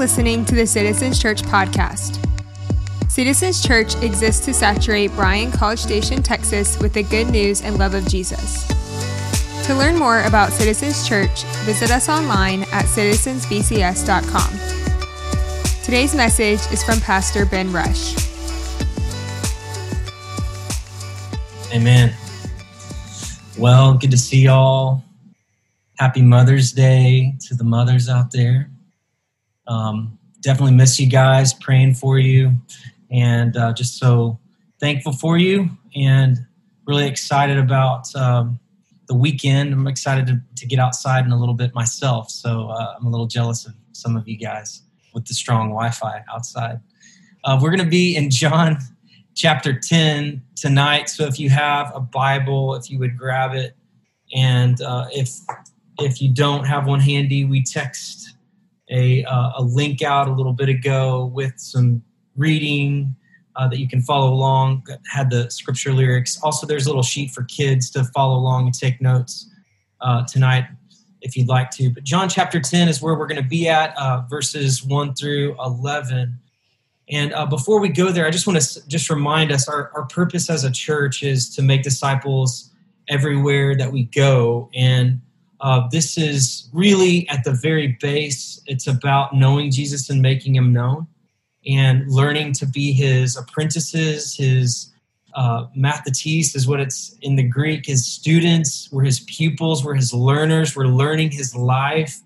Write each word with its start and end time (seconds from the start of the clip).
listening 0.00 0.44
to 0.46 0.54
the 0.54 0.66
Citizens 0.66 1.20
Church 1.20 1.42
podcast. 1.42 2.16
Citizens 3.10 3.62
Church 3.62 3.94
exists 4.02 4.42
to 4.46 4.54
saturate 4.54 5.12
Bryan, 5.12 5.52
College 5.52 5.78
Station, 5.78 6.22
Texas 6.22 6.78
with 6.78 6.94
the 6.94 7.02
good 7.02 7.28
news 7.28 7.60
and 7.60 7.76
love 7.76 7.92
of 7.92 8.08
Jesus. 8.08 8.66
To 9.66 9.74
learn 9.74 9.98
more 9.98 10.22
about 10.22 10.52
Citizens 10.52 11.06
Church, 11.06 11.42
visit 11.66 11.90
us 11.90 12.08
online 12.08 12.62
at 12.72 12.86
citizensbcs.com. 12.86 15.84
Today's 15.84 16.14
message 16.14 16.60
is 16.72 16.82
from 16.82 16.98
Pastor 17.00 17.44
Ben 17.44 17.70
Rush. 17.70 18.14
Amen. 21.74 22.14
Well, 23.58 23.98
good 23.98 24.12
to 24.12 24.16
see 24.16 24.44
y'all. 24.44 25.04
Happy 25.98 26.22
Mother's 26.22 26.72
Day 26.72 27.34
to 27.46 27.54
the 27.54 27.64
mothers 27.64 28.08
out 28.08 28.30
there. 28.30 28.70
Um, 29.70 30.18
definitely 30.40 30.74
miss 30.74 30.98
you 30.98 31.06
guys, 31.06 31.54
praying 31.54 31.94
for 31.94 32.18
you, 32.18 32.52
and 33.10 33.56
uh, 33.56 33.72
just 33.72 33.98
so 33.98 34.38
thankful 34.80 35.12
for 35.12 35.38
you, 35.38 35.70
and 35.94 36.38
really 36.86 37.06
excited 37.06 37.56
about 37.56 38.14
um, 38.16 38.58
the 39.06 39.14
weekend. 39.14 39.72
I'm 39.72 39.86
excited 39.86 40.26
to, 40.26 40.40
to 40.56 40.66
get 40.66 40.80
outside 40.80 41.24
in 41.24 41.30
a 41.30 41.38
little 41.38 41.54
bit 41.54 41.72
myself, 41.72 42.30
so 42.30 42.68
uh, 42.68 42.96
I'm 42.98 43.06
a 43.06 43.10
little 43.10 43.28
jealous 43.28 43.64
of 43.64 43.74
some 43.92 44.16
of 44.16 44.28
you 44.28 44.36
guys 44.36 44.82
with 45.14 45.26
the 45.26 45.34
strong 45.34 45.68
Wi 45.68 45.90
Fi 45.90 46.24
outside. 46.34 46.80
Uh, 47.44 47.58
we're 47.62 47.70
going 47.70 47.84
to 47.84 47.90
be 47.90 48.16
in 48.16 48.28
John 48.28 48.76
chapter 49.36 49.78
10 49.78 50.42
tonight, 50.56 51.08
so 51.08 51.26
if 51.26 51.38
you 51.38 51.48
have 51.48 51.92
a 51.94 52.00
Bible, 52.00 52.74
if 52.74 52.90
you 52.90 52.98
would 52.98 53.16
grab 53.16 53.54
it, 53.54 53.76
and 54.34 54.80
uh, 54.82 55.06
if 55.12 55.38
if 56.00 56.20
you 56.20 56.32
don't 56.32 56.64
have 56.64 56.86
one 56.86 56.98
handy, 56.98 57.44
we 57.44 57.62
text 57.62 58.34
a, 58.90 59.24
uh, 59.24 59.52
a 59.56 59.62
link 59.62 60.02
out 60.02 60.28
a 60.28 60.32
little 60.32 60.52
bit 60.52 60.68
ago 60.68 61.26
with 61.26 61.54
some 61.56 62.02
reading 62.36 63.14
uh, 63.56 63.68
that 63.68 63.78
you 63.78 63.88
can 63.88 64.02
follow 64.02 64.32
along. 64.32 64.86
Had 65.10 65.30
the 65.30 65.50
scripture 65.50 65.92
lyrics. 65.92 66.40
Also, 66.42 66.66
there's 66.66 66.86
a 66.86 66.88
little 66.88 67.02
sheet 67.02 67.30
for 67.30 67.44
kids 67.44 67.90
to 67.90 68.04
follow 68.04 68.36
along 68.36 68.66
and 68.66 68.74
take 68.74 69.00
notes 69.00 69.50
uh, 70.00 70.24
tonight 70.26 70.64
if 71.22 71.36
you'd 71.36 71.48
like 71.48 71.70
to. 71.72 71.90
But 71.90 72.04
John 72.04 72.28
chapter 72.28 72.60
10 72.60 72.88
is 72.88 73.02
where 73.02 73.14
we're 73.14 73.26
going 73.26 73.42
to 73.42 73.48
be 73.48 73.68
at, 73.68 73.96
uh, 73.98 74.22
verses 74.28 74.84
1 74.84 75.14
through 75.14 75.56
11. 75.60 76.38
And 77.10 77.32
uh, 77.34 77.46
before 77.46 77.80
we 77.80 77.88
go 77.88 78.10
there, 78.10 78.26
I 78.26 78.30
just 78.30 78.46
want 78.46 78.60
to 78.60 78.88
just 78.88 79.10
remind 79.10 79.52
us 79.52 79.68
our, 79.68 79.90
our 79.94 80.06
purpose 80.06 80.48
as 80.48 80.64
a 80.64 80.70
church 80.70 81.22
is 81.22 81.54
to 81.56 81.62
make 81.62 81.82
disciples 81.82 82.70
everywhere 83.08 83.76
that 83.76 83.92
we 83.92 84.04
go. 84.04 84.70
And 84.74 85.20
uh, 85.60 85.86
this 85.90 86.16
is 86.16 86.68
really 86.72 87.28
at 87.28 87.44
the 87.44 87.52
very 87.52 87.98
base, 88.00 88.60
it's 88.66 88.86
about 88.86 89.34
knowing 89.34 89.70
Jesus 89.70 90.08
and 90.08 90.22
making 90.22 90.54
him 90.54 90.72
known 90.72 91.06
and 91.66 92.10
learning 92.10 92.52
to 92.54 92.66
be 92.66 92.92
his 92.92 93.36
apprentices, 93.36 94.34
his 94.34 94.92
uh, 95.34 95.66
mathetes 95.76 96.56
is 96.56 96.66
what 96.66 96.80
it's 96.80 97.16
in 97.22 97.36
the 97.36 97.42
Greek, 97.42 97.86
his 97.86 98.06
students, 98.06 98.88
we're 98.90 99.04
his 99.04 99.20
pupils, 99.20 99.84
we're 99.84 99.94
his 99.94 100.12
learners, 100.12 100.74
we're 100.74 100.86
learning 100.86 101.30
his 101.30 101.54
life 101.54 102.18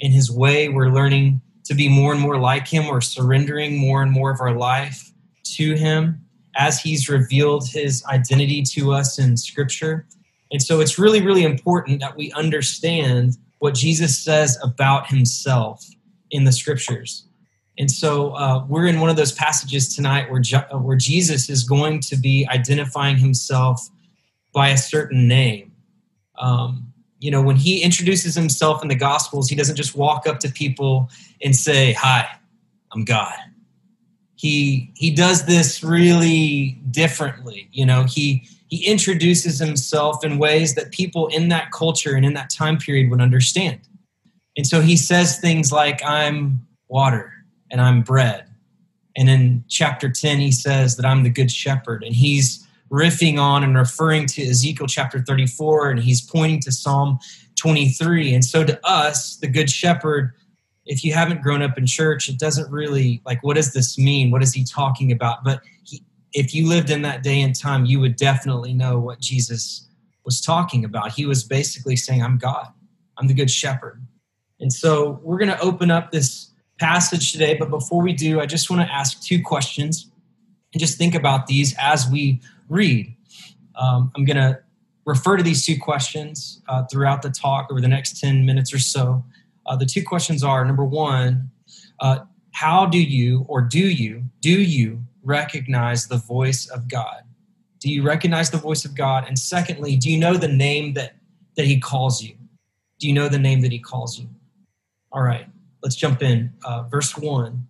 and 0.00 0.12
his 0.12 0.30
way, 0.30 0.68
we're 0.68 0.90
learning 0.90 1.40
to 1.64 1.74
be 1.74 1.88
more 1.88 2.12
and 2.12 2.20
more 2.20 2.38
like 2.38 2.68
him, 2.68 2.86
we're 2.86 3.00
surrendering 3.00 3.78
more 3.78 4.02
and 4.02 4.10
more 4.10 4.30
of 4.30 4.40
our 4.40 4.54
life 4.54 5.12
to 5.44 5.74
him 5.74 6.20
as 6.56 6.80
he's 6.80 7.08
revealed 7.08 7.66
his 7.68 8.04
identity 8.06 8.62
to 8.62 8.92
us 8.92 9.18
in 9.18 9.36
scripture. 9.36 10.06
And 10.52 10.62
so 10.62 10.80
it's 10.80 10.98
really, 10.98 11.22
really 11.22 11.42
important 11.42 12.00
that 12.00 12.16
we 12.16 12.30
understand 12.32 13.38
what 13.58 13.74
Jesus 13.74 14.18
says 14.18 14.58
about 14.62 15.08
himself 15.08 15.84
in 16.30 16.44
the 16.44 16.52
scriptures. 16.52 17.26
And 17.78 17.90
so 17.90 18.32
uh, 18.32 18.66
we're 18.68 18.86
in 18.86 19.00
one 19.00 19.08
of 19.08 19.16
those 19.16 19.32
passages 19.32 19.94
tonight 19.94 20.30
where, 20.30 20.42
uh, 20.54 20.78
where 20.78 20.96
Jesus 20.96 21.48
is 21.48 21.64
going 21.64 22.00
to 22.00 22.16
be 22.16 22.46
identifying 22.50 23.16
himself 23.16 23.88
by 24.52 24.68
a 24.68 24.76
certain 24.76 25.26
name. 25.26 25.72
Um, 26.38 26.92
you 27.18 27.30
know, 27.30 27.40
when 27.40 27.56
he 27.56 27.82
introduces 27.82 28.34
himself 28.34 28.82
in 28.82 28.88
the 28.88 28.94
Gospels, 28.94 29.48
he 29.48 29.56
doesn't 29.56 29.76
just 29.76 29.94
walk 29.94 30.26
up 30.26 30.38
to 30.40 30.50
people 30.50 31.08
and 31.40 31.56
say, 31.56 31.92
Hi, 31.94 32.28
I'm 32.92 33.04
God. 33.04 33.34
He, 34.34 34.92
he 34.96 35.12
does 35.12 35.46
this 35.46 35.82
really 35.82 36.80
differently. 36.90 37.68
You 37.70 37.86
know, 37.86 38.04
he, 38.04 38.48
he 38.72 38.86
introduces 38.86 39.58
himself 39.58 40.24
in 40.24 40.38
ways 40.38 40.74
that 40.76 40.92
people 40.92 41.26
in 41.26 41.50
that 41.50 41.70
culture 41.72 42.16
and 42.16 42.24
in 42.24 42.32
that 42.32 42.48
time 42.48 42.78
period 42.78 43.10
would 43.10 43.20
understand. 43.20 43.78
And 44.56 44.66
so 44.66 44.80
he 44.80 44.96
says 44.96 45.38
things 45.38 45.70
like, 45.70 46.02
I'm 46.02 46.66
water 46.88 47.34
and 47.70 47.82
I'm 47.82 48.00
bread. 48.00 48.46
And 49.14 49.28
in 49.28 49.62
chapter 49.68 50.08
10, 50.08 50.38
he 50.38 50.50
says 50.50 50.96
that 50.96 51.04
I'm 51.04 51.22
the 51.22 51.28
good 51.28 51.50
shepherd. 51.50 52.02
And 52.02 52.16
he's 52.16 52.66
riffing 52.90 53.38
on 53.38 53.62
and 53.62 53.76
referring 53.76 54.24
to 54.28 54.42
Ezekiel 54.42 54.86
chapter 54.86 55.20
34, 55.20 55.90
and 55.90 56.00
he's 56.00 56.22
pointing 56.22 56.60
to 56.60 56.72
Psalm 56.72 57.18
23. 57.56 58.32
And 58.32 58.42
so 58.42 58.64
to 58.64 58.80
us, 58.88 59.36
the 59.36 59.48
good 59.48 59.68
shepherd, 59.68 60.32
if 60.86 61.04
you 61.04 61.12
haven't 61.12 61.42
grown 61.42 61.60
up 61.60 61.76
in 61.76 61.84
church, 61.84 62.26
it 62.30 62.38
doesn't 62.38 62.72
really 62.72 63.20
like 63.26 63.42
what 63.42 63.56
does 63.56 63.74
this 63.74 63.98
mean? 63.98 64.30
What 64.30 64.42
is 64.42 64.54
he 64.54 64.64
talking 64.64 65.12
about? 65.12 65.44
But 65.44 65.60
he, 65.84 66.02
if 66.32 66.54
you 66.54 66.68
lived 66.68 66.90
in 66.90 67.02
that 67.02 67.22
day 67.22 67.40
and 67.40 67.54
time, 67.54 67.84
you 67.84 68.00
would 68.00 68.16
definitely 68.16 68.72
know 68.72 68.98
what 68.98 69.20
Jesus 69.20 69.88
was 70.24 70.40
talking 70.40 70.84
about. 70.84 71.12
He 71.12 71.26
was 71.26 71.44
basically 71.44 71.96
saying, 71.96 72.22
I'm 72.22 72.38
God, 72.38 72.68
I'm 73.18 73.26
the 73.26 73.34
good 73.34 73.50
shepherd. 73.50 74.02
And 74.60 74.72
so 74.72 75.20
we're 75.22 75.38
going 75.38 75.50
to 75.50 75.60
open 75.60 75.90
up 75.90 76.10
this 76.10 76.50
passage 76.78 77.32
today. 77.32 77.54
But 77.54 77.70
before 77.70 78.02
we 78.02 78.12
do, 78.12 78.40
I 78.40 78.46
just 78.46 78.70
want 78.70 78.86
to 78.86 78.92
ask 78.92 79.20
two 79.20 79.42
questions 79.42 80.10
and 80.72 80.80
just 80.80 80.96
think 80.96 81.14
about 81.14 81.46
these 81.46 81.74
as 81.78 82.08
we 82.08 82.40
read. 82.68 83.14
Um, 83.74 84.12
I'm 84.16 84.24
going 84.24 84.36
to 84.36 84.60
refer 85.04 85.36
to 85.36 85.42
these 85.42 85.66
two 85.66 85.78
questions 85.78 86.62
uh, 86.68 86.84
throughout 86.84 87.22
the 87.22 87.30
talk 87.30 87.68
over 87.70 87.80
the 87.80 87.88
next 87.88 88.20
10 88.20 88.46
minutes 88.46 88.72
or 88.72 88.78
so. 88.78 89.24
Uh, 89.66 89.76
the 89.76 89.86
two 89.86 90.02
questions 90.02 90.42
are 90.42 90.64
number 90.64 90.84
one, 90.84 91.50
uh, 92.00 92.20
how 92.52 92.86
do 92.86 92.98
you 93.02 93.44
or 93.48 93.60
do 93.60 93.78
you, 93.78 94.24
do 94.40 94.50
you 94.50 95.02
recognize 95.22 96.06
the 96.06 96.16
voice 96.16 96.68
of 96.68 96.88
God? 96.88 97.22
Do 97.80 97.90
you 97.90 98.02
recognize 98.02 98.50
the 98.50 98.58
voice 98.58 98.84
of 98.84 98.94
God? 98.94 99.24
And 99.26 99.38
secondly, 99.38 99.96
do 99.96 100.10
you 100.10 100.18
know 100.18 100.34
the 100.34 100.48
name 100.48 100.94
that, 100.94 101.16
that 101.56 101.66
He 101.66 101.80
calls 101.80 102.22
you? 102.22 102.34
Do 102.98 103.08
you 103.08 103.12
know 103.12 103.28
the 103.28 103.38
name 103.38 103.60
that 103.62 103.72
He 103.72 103.78
calls 103.78 104.18
you? 104.18 104.28
All 105.10 105.22
right, 105.22 105.46
let's 105.82 105.96
jump 105.96 106.22
in. 106.22 106.52
Uh, 106.64 106.84
verse 106.84 107.16
1 107.16 107.66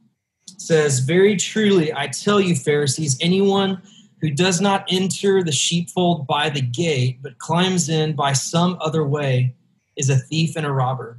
says, 0.58 1.00
Very 1.00 1.36
truly, 1.36 1.92
I 1.94 2.08
tell 2.08 2.40
you, 2.40 2.54
Pharisees, 2.54 3.16
anyone 3.20 3.82
who 4.20 4.30
does 4.30 4.60
not 4.60 4.84
enter 4.88 5.42
the 5.42 5.52
sheepfold 5.52 6.26
by 6.26 6.48
the 6.48 6.60
gate, 6.60 7.18
but 7.22 7.38
climbs 7.38 7.88
in 7.88 8.14
by 8.14 8.32
some 8.32 8.78
other 8.80 9.04
way, 9.04 9.54
is 9.96 10.08
a 10.08 10.16
thief 10.16 10.56
and 10.56 10.64
a 10.64 10.70
robber. 10.70 11.18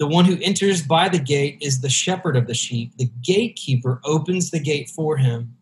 The 0.00 0.06
one 0.06 0.24
who 0.24 0.38
enters 0.40 0.80
by 0.80 1.10
the 1.10 1.18
gate 1.18 1.58
is 1.60 1.82
the 1.82 1.90
shepherd 1.90 2.34
of 2.34 2.46
the 2.46 2.54
sheep. 2.54 2.96
The 2.96 3.10
gatekeeper 3.22 4.00
opens 4.02 4.50
the 4.50 4.58
gate 4.58 4.88
for 4.88 5.18
him, 5.18 5.54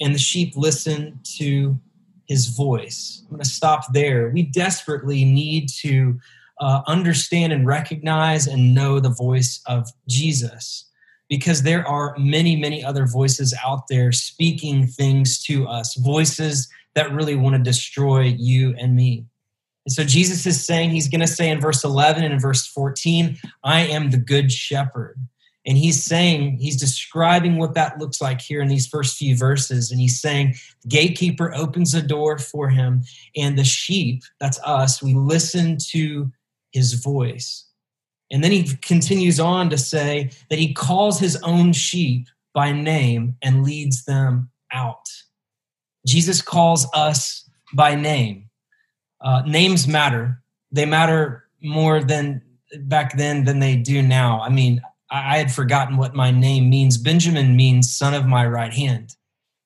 and 0.00 0.14
the 0.14 0.20
sheep 0.20 0.52
listen 0.54 1.18
to 1.38 1.76
his 2.28 2.46
voice. 2.46 3.22
I'm 3.24 3.30
going 3.30 3.42
to 3.42 3.48
stop 3.48 3.92
there. 3.92 4.30
We 4.30 4.44
desperately 4.44 5.24
need 5.24 5.68
to 5.80 6.16
uh, 6.60 6.82
understand 6.86 7.52
and 7.52 7.66
recognize 7.66 8.46
and 8.46 8.72
know 8.72 9.00
the 9.00 9.10
voice 9.10 9.60
of 9.66 9.88
Jesus 10.08 10.88
because 11.28 11.62
there 11.62 11.84
are 11.88 12.14
many, 12.16 12.54
many 12.54 12.84
other 12.84 13.04
voices 13.06 13.52
out 13.66 13.88
there 13.88 14.12
speaking 14.12 14.86
things 14.86 15.42
to 15.42 15.66
us, 15.66 15.96
voices 15.96 16.68
that 16.94 17.10
really 17.10 17.34
want 17.34 17.56
to 17.56 17.62
destroy 17.62 18.32
you 18.38 18.76
and 18.78 18.94
me. 18.94 19.26
And 19.84 19.92
so 19.92 20.04
Jesus 20.04 20.46
is 20.46 20.64
saying, 20.64 20.90
he's 20.90 21.08
going 21.08 21.20
to 21.20 21.26
say 21.26 21.50
in 21.50 21.60
verse 21.60 21.84
11 21.84 22.22
and 22.22 22.34
in 22.34 22.40
verse 22.40 22.66
14, 22.66 23.36
I 23.64 23.80
am 23.80 24.10
the 24.10 24.18
good 24.18 24.52
shepherd. 24.52 25.16
And 25.64 25.78
he's 25.78 26.02
saying, 26.02 26.58
he's 26.58 26.76
describing 26.76 27.56
what 27.56 27.74
that 27.74 27.98
looks 27.98 28.20
like 28.20 28.40
here 28.40 28.60
in 28.60 28.68
these 28.68 28.86
first 28.86 29.16
few 29.16 29.36
verses. 29.36 29.90
And 29.90 30.00
he's 30.00 30.20
saying, 30.20 30.56
the 30.82 30.88
gatekeeper 30.88 31.54
opens 31.54 31.92
the 31.92 32.02
door 32.02 32.38
for 32.38 32.68
him, 32.68 33.04
and 33.36 33.56
the 33.56 33.64
sheep, 33.64 34.22
that's 34.40 34.58
us, 34.64 35.02
we 35.02 35.14
listen 35.14 35.78
to 35.90 36.32
his 36.72 36.94
voice. 36.94 37.64
And 38.30 38.42
then 38.42 38.50
he 38.50 38.74
continues 38.76 39.38
on 39.38 39.70
to 39.70 39.78
say 39.78 40.30
that 40.48 40.58
he 40.58 40.72
calls 40.72 41.20
his 41.20 41.36
own 41.42 41.72
sheep 41.72 42.26
by 42.54 42.72
name 42.72 43.36
and 43.42 43.62
leads 43.62 44.04
them 44.04 44.50
out. 44.72 45.06
Jesus 46.06 46.42
calls 46.42 46.88
us 46.92 47.48
by 47.72 47.94
name 47.94 48.48
uh, 49.22 49.42
names 49.46 49.86
matter. 49.86 50.42
They 50.70 50.84
matter 50.84 51.44
more 51.62 52.02
than 52.02 52.42
back 52.80 53.16
then 53.16 53.44
than 53.44 53.58
they 53.58 53.76
do 53.76 54.02
now. 54.02 54.40
I 54.40 54.48
mean, 54.48 54.80
I, 55.10 55.34
I 55.34 55.38
had 55.38 55.52
forgotten 55.52 55.96
what 55.96 56.14
my 56.14 56.30
name 56.30 56.70
means. 56.70 56.98
Benjamin 56.98 57.56
means 57.56 57.94
son 57.94 58.14
of 58.14 58.26
my 58.26 58.46
right 58.46 58.72
hand, 58.72 59.14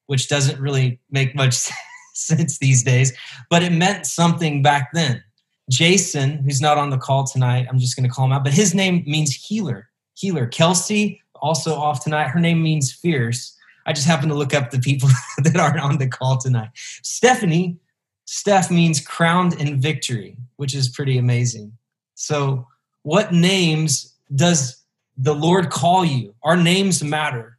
which 0.06 0.29
doesn't 0.29 0.61
really 0.61 1.00
make 1.11 1.35
much 1.35 1.55
sense 2.14 2.58
these 2.58 2.82
days, 2.82 3.12
but 3.50 3.62
it 3.62 3.73
meant 3.73 4.06
something 4.06 4.62
back 4.62 4.88
then. 4.93 5.23
Jason, 5.70 6.38
who's 6.38 6.61
not 6.61 6.79
on 6.79 6.91
the 6.91 6.99
call 6.99 7.25
tonight, 7.25 7.67
I'm 7.69 7.79
just 7.79 7.97
going 7.97 8.08
to 8.08 8.14
call 8.14 8.26
him 8.26 8.32
out, 8.32 8.44
but 8.44 8.53
his 8.53 8.75
name 8.75 9.03
means 9.06 9.35
healer. 9.35 9.88
Healer. 10.14 10.47
Kelsey, 10.47 11.20
also 11.35 11.75
off 11.75 12.03
tonight. 12.03 12.29
Her 12.29 12.41
name 12.41 12.62
means 12.62 12.93
fierce. 12.93 13.56
I 13.85 13.93
just 13.93 14.06
happened 14.06 14.31
to 14.31 14.38
look 14.38 14.55
up 14.55 14.70
the 14.70 14.79
people 14.79 15.08
that 15.38 15.56
aren't 15.56 15.81
on 15.81 15.99
the 15.99 16.08
call 16.08 16.38
tonight. 16.38 16.70
Stephanie, 16.75 17.79
Steph 18.26 18.70
means 18.70 19.00
crowned 19.00 19.55
in 19.55 19.81
victory, 19.81 20.37
which 20.56 20.75
is 20.75 20.88
pretty 20.88 21.17
amazing. 21.17 21.73
So, 22.14 22.67
what 23.02 23.32
names 23.32 24.14
does 24.34 24.82
the 25.17 25.34
Lord 25.34 25.70
call 25.70 26.05
you? 26.05 26.34
Our 26.43 26.56
names 26.56 27.02
matter. 27.02 27.58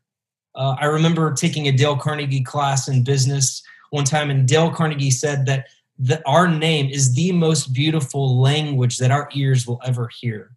Uh, 0.55 0.75
I 0.79 0.85
remember 0.85 1.33
taking 1.33 1.67
a 1.67 1.71
Dale 1.71 1.95
Carnegie 1.95 2.43
class 2.43 2.87
in 2.87 3.03
business 3.03 3.63
one 3.91 4.03
time, 4.03 4.29
and 4.29 4.47
Dale 4.47 4.71
Carnegie 4.71 5.11
said 5.11 5.45
that 5.45 5.67
that 5.99 6.21
our 6.25 6.47
name 6.47 6.89
is 6.89 7.15
the 7.15 7.31
most 7.31 7.73
beautiful 7.73 8.39
language 8.39 8.97
that 8.97 9.09
our 9.09 9.29
ears 9.33 9.65
will 9.65 9.81
ever 9.83 10.09
hear. 10.19 10.51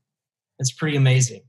That's 0.58 0.72
pretty 0.72 0.96
amazing. 0.96 1.42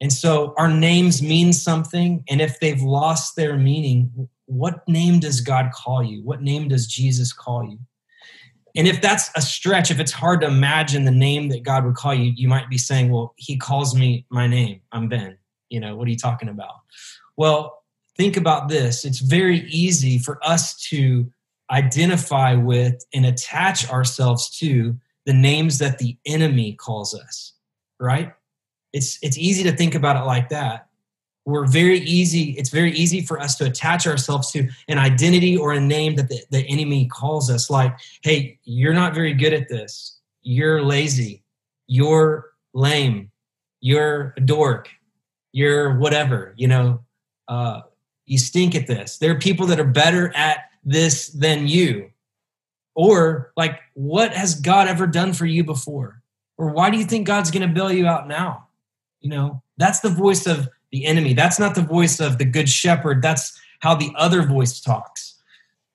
And 0.00 0.12
so 0.12 0.54
our 0.56 0.68
names 0.68 1.22
mean 1.22 1.52
something. 1.52 2.24
And 2.28 2.40
if 2.40 2.58
they've 2.58 2.82
lost 2.82 3.36
their 3.36 3.56
meaning, 3.56 4.28
what 4.46 4.88
name 4.88 5.20
does 5.20 5.40
God 5.40 5.70
call 5.72 6.02
you? 6.02 6.22
What 6.24 6.42
name 6.42 6.68
does 6.68 6.86
Jesus 6.86 7.32
call 7.32 7.64
you? 7.64 7.78
And 8.76 8.86
if 8.86 9.00
that's 9.00 9.30
a 9.34 9.42
stretch, 9.42 9.90
if 9.90 9.98
it's 9.98 10.12
hard 10.12 10.40
to 10.42 10.46
imagine 10.46 11.04
the 11.04 11.10
name 11.10 11.48
that 11.48 11.62
God 11.62 11.84
would 11.84 11.94
call 11.94 12.14
you, 12.14 12.32
you 12.36 12.48
might 12.48 12.68
be 12.68 12.78
saying, 12.78 13.10
Well, 13.10 13.34
he 13.36 13.56
calls 13.56 13.94
me 13.94 14.26
my 14.30 14.46
name. 14.46 14.80
I'm 14.92 15.08
Ben. 15.08 15.38
You 15.68 15.80
know, 15.80 15.96
what 15.96 16.06
are 16.06 16.10
you 16.10 16.16
talking 16.16 16.48
about? 16.48 16.74
Well, 17.36 17.82
think 18.16 18.36
about 18.36 18.68
this. 18.68 19.04
It's 19.04 19.20
very 19.20 19.60
easy 19.68 20.18
for 20.18 20.38
us 20.44 20.80
to 20.88 21.30
identify 21.70 22.54
with 22.54 23.04
and 23.12 23.26
attach 23.26 23.88
ourselves 23.90 24.50
to 24.58 24.96
the 25.26 25.32
names 25.32 25.78
that 25.78 25.98
the 25.98 26.16
enemy 26.26 26.72
calls 26.72 27.14
us, 27.14 27.52
right? 28.00 28.32
It's 28.92 29.18
it's 29.22 29.36
easy 29.36 29.62
to 29.64 29.72
think 29.72 29.94
about 29.94 30.16
it 30.16 30.24
like 30.26 30.48
that. 30.48 30.87
We're 31.48 31.66
very 31.66 32.00
easy, 32.00 32.50
it's 32.58 32.68
very 32.68 32.92
easy 32.92 33.22
for 33.22 33.40
us 33.40 33.56
to 33.56 33.64
attach 33.64 34.06
ourselves 34.06 34.50
to 34.52 34.68
an 34.86 34.98
identity 34.98 35.56
or 35.56 35.72
a 35.72 35.80
name 35.80 36.14
that 36.16 36.28
the, 36.28 36.42
the 36.50 36.60
enemy 36.68 37.06
calls 37.06 37.48
us, 37.48 37.70
like, 37.70 37.96
hey, 38.22 38.58
you're 38.64 38.92
not 38.92 39.14
very 39.14 39.32
good 39.32 39.54
at 39.54 39.66
this. 39.70 40.18
You're 40.42 40.82
lazy. 40.82 41.42
You're 41.86 42.50
lame. 42.74 43.30
You're 43.80 44.34
a 44.36 44.42
dork. 44.42 44.90
You're 45.52 45.96
whatever, 45.98 46.52
you 46.58 46.68
know, 46.68 47.00
uh, 47.48 47.80
you 48.26 48.36
stink 48.36 48.74
at 48.74 48.86
this. 48.86 49.16
There 49.16 49.30
are 49.32 49.38
people 49.38 49.64
that 49.68 49.80
are 49.80 49.84
better 49.84 50.30
at 50.36 50.70
this 50.84 51.28
than 51.28 51.66
you. 51.66 52.10
Or, 52.94 53.52
like, 53.56 53.80
what 53.94 54.34
has 54.34 54.60
God 54.60 54.86
ever 54.86 55.06
done 55.06 55.32
for 55.32 55.46
you 55.46 55.64
before? 55.64 56.20
Or 56.58 56.68
why 56.72 56.90
do 56.90 56.98
you 56.98 57.06
think 57.06 57.26
God's 57.26 57.50
going 57.50 57.66
to 57.66 57.74
bail 57.74 57.90
you 57.90 58.06
out 58.06 58.28
now? 58.28 58.68
You 59.20 59.30
know, 59.30 59.62
that's 59.78 60.00
the 60.00 60.10
voice 60.10 60.46
of 60.46 60.68
the 60.90 61.06
enemy. 61.06 61.34
That's 61.34 61.58
not 61.58 61.74
the 61.74 61.82
voice 61.82 62.20
of 62.20 62.38
the 62.38 62.44
good 62.44 62.68
shepherd. 62.68 63.22
That's 63.22 63.58
how 63.80 63.94
the 63.94 64.12
other 64.16 64.42
voice 64.42 64.80
talks. 64.80 65.34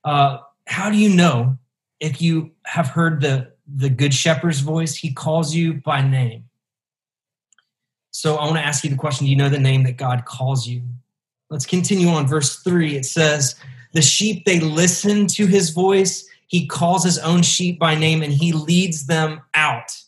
Uh, 0.04 0.38
how 0.68 0.90
do 0.90 0.98
you 0.98 1.10
know 1.10 1.58
if 2.00 2.22
you 2.22 2.52
have 2.66 2.88
heard 2.88 3.22
the, 3.22 3.52
the 3.68 3.90
good 3.90 4.14
shepherd's 4.14 4.60
voice? 4.60 4.96
He 4.96 5.14
calls 5.14 5.54
you 5.54 5.76
by 5.76 6.02
name. 6.02 6.46
So 8.12 8.36
I 8.36 8.46
want 8.46 8.58
to 8.58 8.66
ask 8.66 8.84
you 8.84 8.90
the 8.90 8.96
question 8.96 9.26
Do 9.26 9.32
you 9.32 9.36
know 9.36 9.50
the 9.50 9.60
name 9.60 9.84
that 9.84 9.98
God 9.98 10.26
calls 10.26 10.68
you? 10.68 10.84
Let's 11.50 11.66
continue 11.66 12.08
on. 12.08 12.28
Verse 12.28 12.58
3 12.58 12.96
it 12.96 13.06
says, 13.06 13.56
The 13.94 14.02
sheep, 14.02 14.46
they 14.46 14.60
listen 14.60 15.28
to 15.28 15.46
his 15.48 15.72
voice. 15.72 16.28
He 16.48 16.68
calls 16.68 17.04
his 17.04 17.18
own 17.18 17.42
sheep 17.42 17.80
by 17.80 17.96
name 17.96 18.22
and 18.22 18.32
he 18.32 18.54
leads 18.54 19.08
them 19.08 19.42
out. 19.56 20.03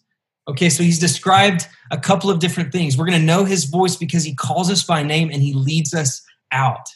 Okay, 0.48 0.70
so 0.70 0.84
he's 0.84 1.00
described 1.00 1.68
a 1.92 1.98
couple 1.98 2.30
of 2.30 2.40
different 2.40 2.72
things. 2.72 2.98
We're 2.98 3.08
going 3.08 3.20
to 3.20 3.26
know 3.26 3.46
his 3.46 3.66
voice 3.66 3.96
because 3.96 4.24
he 4.24 4.36
calls 4.36 4.70
us 4.70 4.84
by 4.84 5.02
name 5.02 5.30
and 5.32 5.42
he 5.42 5.54
leads 5.54 5.94
us 5.94 6.22
out. 6.52 6.88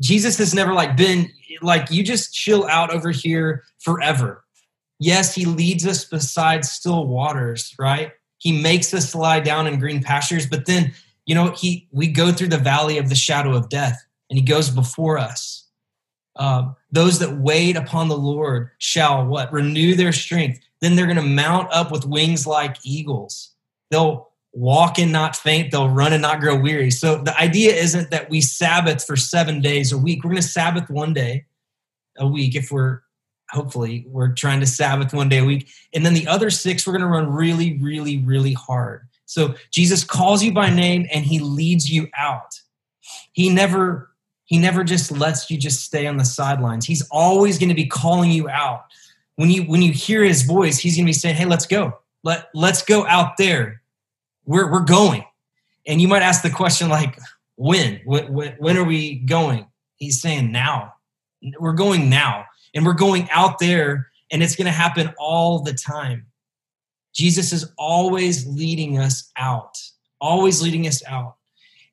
Jesus 0.00 0.38
has 0.38 0.54
never 0.54 0.72
like 0.72 0.96
been 0.96 1.30
like 1.60 1.90
you 1.90 2.02
just 2.02 2.32
chill 2.34 2.66
out 2.66 2.92
over 2.92 3.10
here 3.10 3.64
forever. 3.80 4.44
Yes, 4.98 5.34
he 5.34 5.44
leads 5.44 5.86
us 5.86 6.04
beside 6.04 6.64
still 6.64 7.06
waters, 7.06 7.74
right? 7.78 8.12
He 8.38 8.60
makes 8.60 8.94
us 8.94 9.14
lie 9.14 9.40
down 9.40 9.66
in 9.66 9.78
green 9.78 10.02
pastures, 10.02 10.46
but 10.46 10.66
then, 10.66 10.92
you 11.26 11.34
know, 11.34 11.50
he 11.50 11.88
we 11.92 12.06
go 12.08 12.32
through 12.32 12.48
the 12.48 12.58
valley 12.58 12.98
of 12.98 13.08
the 13.08 13.14
shadow 13.14 13.54
of 13.54 13.68
death 13.68 14.00
and 14.30 14.38
he 14.38 14.44
goes 14.44 14.70
before 14.70 15.18
us. 15.18 15.68
Um, 16.36 16.76
those 16.90 17.18
that 17.18 17.36
wait 17.38 17.76
upon 17.76 18.08
the 18.08 18.16
Lord 18.16 18.70
shall 18.78 19.26
what? 19.26 19.52
Renew 19.52 19.94
their 19.94 20.12
strength. 20.12 20.60
Then 20.80 20.96
they're 20.96 21.06
going 21.06 21.16
to 21.16 21.22
mount 21.22 21.72
up 21.72 21.92
with 21.92 22.06
wings 22.06 22.46
like 22.46 22.76
eagles. 22.84 23.50
They'll 23.90 24.30
walk 24.52 24.98
and 24.98 25.12
not 25.12 25.36
faint. 25.36 25.70
They'll 25.70 25.88
run 25.88 26.12
and 26.12 26.22
not 26.22 26.40
grow 26.40 26.58
weary. 26.58 26.90
So 26.90 27.16
the 27.16 27.38
idea 27.38 27.72
isn't 27.74 28.10
that 28.10 28.30
we 28.30 28.40
Sabbath 28.40 29.04
for 29.04 29.16
seven 29.16 29.60
days 29.60 29.92
a 29.92 29.98
week. 29.98 30.24
We're 30.24 30.30
going 30.30 30.42
to 30.42 30.48
Sabbath 30.48 30.90
one 30.90 31.12
day 31.12 31.46
a 32.18 32.26
week 32.26 32.54
if 32.54 32.70
we're 32.70 33.00
hopefully 33.50 34.06
we're 34.08 34.32
trying 34.32 34.60
to 34.60 34.66
Sabbath 34.66 35.12
one 35.12 35.28
day 35.28 35.38
a 35.38 35.44
week. 35.44 35.68
And 35.92 36.04
then 36.04 36.14
the 36.14 36.26
other 36.26 36.50
six, 36.50 36.86
we're 36.86 36.94
going 36.94 37.02
to 37.02 37.08
run 37.08 37.30
really, 37.30 37.78
really, 37.78 38.18
really 38.18 38.54
hard. 38.54 39.08
So 39.26 39.54
Jesus 39.70 40.04
calls 40.04 40.42
you 40.42 40.52
by 40.52 40.70
name 40.70 41.06
and 41.12 41.24
he 41.24 41.38
leads 41.38 41.90
you 41.90 42.08
out. 42.16 42.60
He 43.32 43.50
never 43.50 44.10
he 44.52 44.58
never 44.58 44.84
just 44.84 45.10
lets 45.10 45.50
you 45.50 45.56
just 45.56 45.82
stay 45.82 46.06
on 46.06 46.18
the 46.18 46.26
sidelines. 46.26 46.84
He's 46.84 47.08
always 47.10 47.58
going 47.58 47.70
to 47.70 47.74
be 47.74 47.86
calling 47.86 48.30
you 48.30 48.50
out. 48.50 48.84
When 49.36 49.50
you 49.50 49.62
when 49.62 49.80
you 49.80 49.92
hear 49.92 50.22
his 50.22 50.42
voice, 50.42 50.78
he's 50.78 50.94
going 50.94 51.06
to 51.06 51.08
be 51.08 51.14
saying, 51.14 51.36
"Hey, 51.36 51.46
let's 51.46 51.66
go. 51.66 51.98
Let 52.22 52.50
let's 52.52 52.82
go 52.82 53.06
out 53.06 53.38
there. 53.38 53.80
We're 54.44 54.70
we're 54.70 54.84
going. 54.84 55.24
And 55.86 56.02
you 56.02 56.06
might 56.06 56.20
ask 56.20 56.42
the 56.42 56.50
question 56.50 56.90
like 56.90 57.18
when? 57.56 58.02
When 58.04 58.30
when 58.30 58.52
when 58.58 58.76
are 58.76 58.84
we 58.84 59.20
going? 59.20 59.66
He's 59.96 60.20
saying 60.20 60.52
now. 60.52 60.92
We're 61.58 61.72
going 61.72 62.10
now. 62.10 62.44
And 62.74 62.84
we're 62.84 62.92
going 62.92 63.30
out 63.30 63.58
there 63.58 64.10
and 64.30 64.42
it's 64.42 64.56
going 64.56 64.66
to 64.66 64.70
happen 64.72 65.14
all 65.18 65.60
the 65.60 65.72
time. 65.72 66.26
Jesus 67.14 67.52
is 67.52 67.72
always 67.78 68.46
leading 68.46 68.98
us 68.98 69.30
out 69.36 69.76
always 70.22 70.62
leading 70.62 70.86
us 70.86 71.02
out 71.06 71.34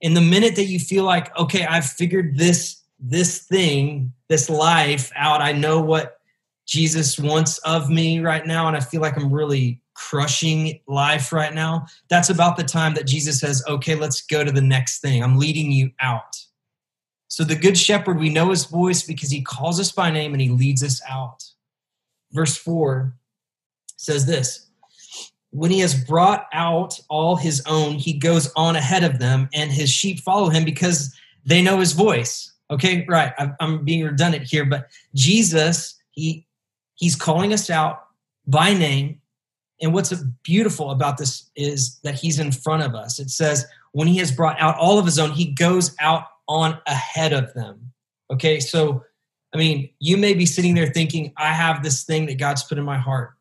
in 0.02 0.14
the 0.14 0.22
minute 0.22 0.56
that 0.56 0.66
you 0.66 0.80
feel 0.80 1.04
like 1.04 1.36
okay 1.38 1.66
i've 1.66 1.86
figured 1.86 2.38
this 2.38 2.82
this 3.00 3.40
thing 3.40 4.12
this 4.28 4.50
life 4.50 5.12
out 5.16 5.42
i 5.42 5.52
know 5.52 5.82
what 5.82 6.20
jesus 6.66 7.20
wants 7.20 7.58
of 7.60 7.90
me 7.90 8.20
right 8.20 8.46
now 8.46 8.68
and 8.68 8.76
i 8.76 8.80
feel 8.80 9.02
like 9.02 9.18
i'm 9.18 9.32
really 9.32 9.82
crushing 10.00 10.80
life 10.88 11.34
right 11.34 11.54
now, 11.54 11.86
that's 12.10 12.30
about 12.30 12.56
the 12.56 12.64
time 12.64 12.94
that 12.94 13.06
Jesus 13.06 13.42
says, 13.42 13.62
okay, 13.68 13.96
let's 13.96 14.22
go 14.22 14.46
to 14.46 14.52
the 14.52 14.62
next 14.62 15.02
thing. 15.02 15.22
I'm 15.22 15.38
leading 15.38 15.72
you 15.72 15.92
out. 16.00 16.38
So, 17.28 17.44
the 17.44 17.56
Good 17.56 17.78
Shepherd, 17.78 18.18
we 18.18 18.30
know 18.30 18.50
his 18.50 18.66
voice 18.66 19.04
because 19.04 19.30
he 19.30 19.42
calls 19.42 19.80
us 19.80 19.92
by 19.92 20.10
name 20.10 20.34
and 20.34 20.42
he 20.42 20.50
leads 20.50 20.84
us 20.84 21.02
out. 21.08 21.44
Verse 22.32 22.56
4 22.56 23.14
says 23.98 24.26
this 24.26 24.69
When 25.52 25.72
he 25.72 25.80
has 25.80 25.96
brought 25.96 26.46
out 26.54 27.00
all 27.10 27.36
his 27.36 27.64
own, 27.66 27.96
he 27.96 28.14
goes 28.14 28.52
on 28.56 28.76
ahead 28.76 29.04
of 29.04 29.20
them, 29.20 29.50
and 29.54 29.72
his 29.72 29.90
sheep 29.90 30.20
follow 30.20 30.50
him 30.50 30.64
because 30.64 31.14
they 31.46 31.62
know 31.62 31.80
his 31.80 31.94
voice. 31.94 32.54
Okay, 32.72 33.06
right. 33.10 33.34
I'm 33.60 33.84
being 33.84 34.04
redundant 34.04 34.44
here, 34.44 34.66
but 34.66 34.90
Jesus, 35.16 35.96
he 36.12 36.46
he's 36.96 37.16
calling 37.16 37.52
us 37.52 37.70
out 37.70 38.04
by 38.46 38.74
name 38.74 39.20
and 39.82 39.94
what's 39.94 40.14
beautiful 40.44 40.92
about 40.92 41.18
this 41.18 41.50
is 41.56 42.00
that 42.04 42.16
he's 42.16 42.40
in 42.40 42.52
front 42.52 42.84
of 42.84 42.96
us. 42.96 43.20
It 43.20 43.30
says, 43.30 43.66
when 43.94 44.08
he 44.08 44.18
has 44.18 44.32
brought 44.32 44.60
out 44.60 44.78
all 44.78 45.00
of 45.00 45.06
his 45.06 45.18
own, 45.18 45.32
he 45.32 45.46
goes 45.46 45.96
out 46.00 46.26
on 46.48 46.78
ahead 46.86 47.34
of 47.34 47.54
them. 47.54 47.92
Okay, 48.32 48.60
so 48.60 49.04
I 49.54 49.58
mean, 49.58 49.90
you 50.00 50.18
may 50.18 50.34
be 50.34 50.46
sitting 50.46 50.76
there 50.76 50.88
thinking, 50.88 51.34
I 51.38 51.54
have 51.54 51.82
this 51.82 52.04
thing 52.04 52.28
that 52.28 52.38
God's 52.38 52.64
put 52.64 52.78
in 52.78 52.84
my 52.84 52.98
heart. 52.98 53.32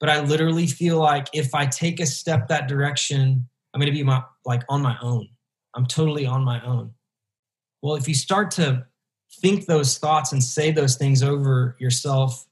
But 0.00 0.10
I 0.10 0.20
literally 0.20 0.66
feel 0.66 0.98
like 0.98 1.28
if 1.32 1.54
I 1.54 1.66
take 1.66 2.00
a 2.00 2.06
step 2.06 2.48
that 2.48 2.68
direction, 2.68 3.48
I'm 3.74 3.80
going 3.80 3.92
to 3.92 3.96
be 3.96 4.04
my, 4.04 4.22
like 4.44 4.62
on 4.68 4.80
my 4.82 4.96
own. 5.02 5.28
I'm 5.74 5.86
totally 5.86 6.24
on 6.24 6.44
my 6.44 6.64
own. 6.64 6.92
Well, 7.82 7.96
if 7.96 8.08
you 8.08 8.14
start 8.14 8.50
to 8.52 8.86
think 9.40 9.66
those 9.66 9.98
thoughts 9.98 10.32
and 10.32 10.42
say 10.42 10.70
those 10.70 10.96
things 10.96 11.22
over 11.22 11.76
yourself 11.78 12.46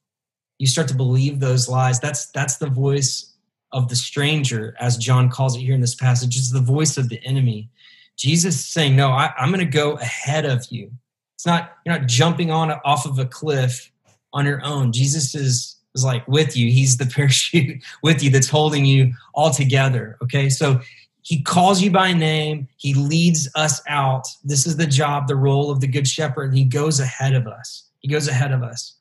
you 0.59 0.67
start 0.67 0.88
to 0.88 0.95
believe 0.95 1.41
those 1.41 1.69
lies 1.69 2.00
that's 2.00 2.26
that's 2.29 2.57
the 2.59 2.69
voice 2.69 3.35
of 3.73 3.88
the 3.88 3.97
stranger 3.97 4.75
as 4.79 4.97
john 4.97 5.29
calls 5.29 5.57
it 5.57 5.61
here 5.61 5.75
in 5.75 5.81
this 5.81 5.95
passage 5.95 6.37
it's 6.37 6.53
the 6.53 6.61
voice 6.61 6.97
of 6.97 7.09
the 7.09 7.21
enemy 7.25 7.69
jesus 8.17 8.57
is 8.57 8.69
saying 8.69 8.95
no 8.95 9.11
I, 9.11 9.33
i'm 9.38 9.50
going 9.50 9.65
to 9.65 9.71
go 9.71 9.93
ahead 9.93 10.45
of 10.45 10.67
you 10.71 10.91
it's 11.35 11.47
not 11.47 11.76
you're 11.85 11.99
not 11.99 12.09
jumping 12.09 12.50
on 12.50 12.71
off 12.85 13.07
of 13.07 13.19
a 13.19 13.26
cliff 13.26 13.91
on 14.33 14.45
your 14.45 14.65
own 14.65 14.93
jesus 14.93 15.35
is 15.35 15.75
is 15.97 16.05
like 16.05 16.26
with 16.29 16.57
you 16.57 16.71
he's 16.71 16.97
the 16.99 17.07
parachute 17.15 17.83
with 18.03 18.23
you 18.23 18.31
that's 18.31 18.49
holding 18.49 18.85
you 18.85 19.12
all 19.35 19.50
together 19.50 20.17
okay 20.23 20.49
so 20.49 20.81
he 21.23 21.43
calls 21.43 21.83
you 21.83 21.91
by 21.91 22.12
name 22.12 22.69
he 22.76 22.95
leads 22.95 23.49
us 23.57 23.83
out 23.88 24.29
this 24.45 24.67
is 24.67 24.76
the 24.76 24.87
job 24.87 25.26
the 25.26 25.35
role 25.35 25.71
of 25.71 25.81
the 25.81 25.88
good 25.88 26.07
shepherd 26.07 26.55
he 26.55 26.65
goes 26.65 27.00
ahead 27.00 27.35
of 27.35 27.47
us 27.47 27.88
he 28.00 28.09
goes 28.09 28.29
ahead 28.29 28.53
of 28.53 28.62
us 28.62 28.97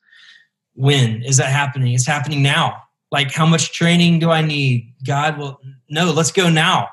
when 0.76 1.22
is 1.22 1.38
that 1.38 1.50
happening? 1.50 1.94
It's 1.94 2.06
happening 2.06 2.42
now. 2.42 2.82
Like, 3.10 3.32
how 3.32 3.46
much 3.46 3.72
training 3.72 4.18
do 4.18 4.30
I 4.30 4.42
need? 4.42 4.92
God 5.06 5.38
will, 5.38 5.60
no, 5.88 6.12
let's 6.12 6.32
go 6.32 6.48
now. 6.48 6.88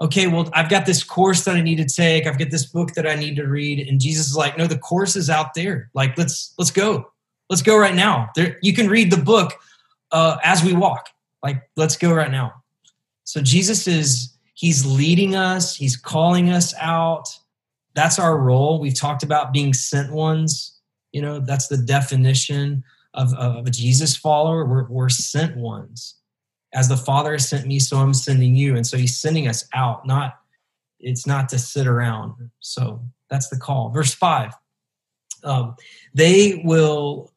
okay, 0.00 0.28
well, 0.28 0.48
I've 0.54 0.68
got 0.68 0.86
this 0.86 1.02
course 1.02 1.44
that 1.44 1.56
I 1.56 1.60
need 1.60 1.76
to 1.76 1.84
take. 1.84 2.26
I've 2.26 2.38
got 2.38 2.50
this 2.50 2.66
book 2.66 2.92
that 2.92 3.06
I 3.06 3.16
need 3.16 3.34
to 3.36 3.46
read. 3.46 3.86
And 3.88 4.00
Jesus 4.00 4.30
is 4.30 4.36
like, 4.36 4.56
no, 4.56 4.68
the 4.68 4.78
course 4.78 5.16
is 5.16 5.28
out 5.28 5.54
there. 5.54 5.90
Like, 5.92 6.16
let's 6.16 6.54
let's 6.56 6.70
go. 6.70 7.10
Let's 7.48 7.62
go 7.62 7.78
right 7.78 7.94
now. 7.94 8.30
There, 8.34 8.58
you 8.62 8.72
can 8.72 8.88
read 8.88 9.10
the 9.10 9.22
book 9.22 9.54
uh, 10.12 10.36
as 10.44 10.62
we 10.62 10.72
walk. 10.72 11.08
Like, 11.42 11.62
let's 11.76 11.96
go 11.96 12.12
right 12.12 12.30
now. 12.30 12.62
So 13.24 13.40
Jesus 13.40 13.86
is 13.86 14.36
he's 14.54 14.84
leading 14.84 15.34
us. 15.34 15.76
He's 15.76 15.96
calling 15.96 16.50
us 16.50 16.74
out. 16.80 17.28
That's 17.94 18.18
our 18.18 18.38
role. 18.38 18.80
We've 18.80 18.94
talked 18.94 19.22
about 19.22 19.52
being 19.52 19.72
sent 19.72 20.12
ones. 20.12 20.78
You 21.12 21.22
know, 21.22 21.40
that's 21.40 21.68
the 21.68 21.78
definition 21.78 22.84
of, 23.14 23.32
of 23.34 23.66
a 23.66 23.70
Jesus 23.70 24.16
follower. 24.16 24.66
We're, 24.66 24.88
we're 24.88 25.08
sent 25.08 25.56
ones 25.56 26.16
as 26.74 26.88
the 26.88 26.96
Father 26.96 27.32
has 27.32 27.48
sent 27.48 27.66
me, 27.66 27.78
so 27.78 27.96
I'm 27.96 28.12
sending 28.12 28.54
you. 28.54 28.76
And 28.76 28.86
so 28.86 28.98
he's 28.98 29.16
sending 29.16 29.48
us 29.48 29.66
out, 29.74 30.06
not 30.06 30.34
it's 31.00 31.26
not 31.26 31.48
to 31.48 31.58
sit 31.58 31.86
around. 31.86 32.50
So 32.60 33.00
that's 33.30 33.48
the 33.48 33.56
call. 33.56 33.90
Verse 33.90 34.12
five. 34.12 34.52
Um, 35.44 35.76
they 36.12 36.60
will 36.64 37.32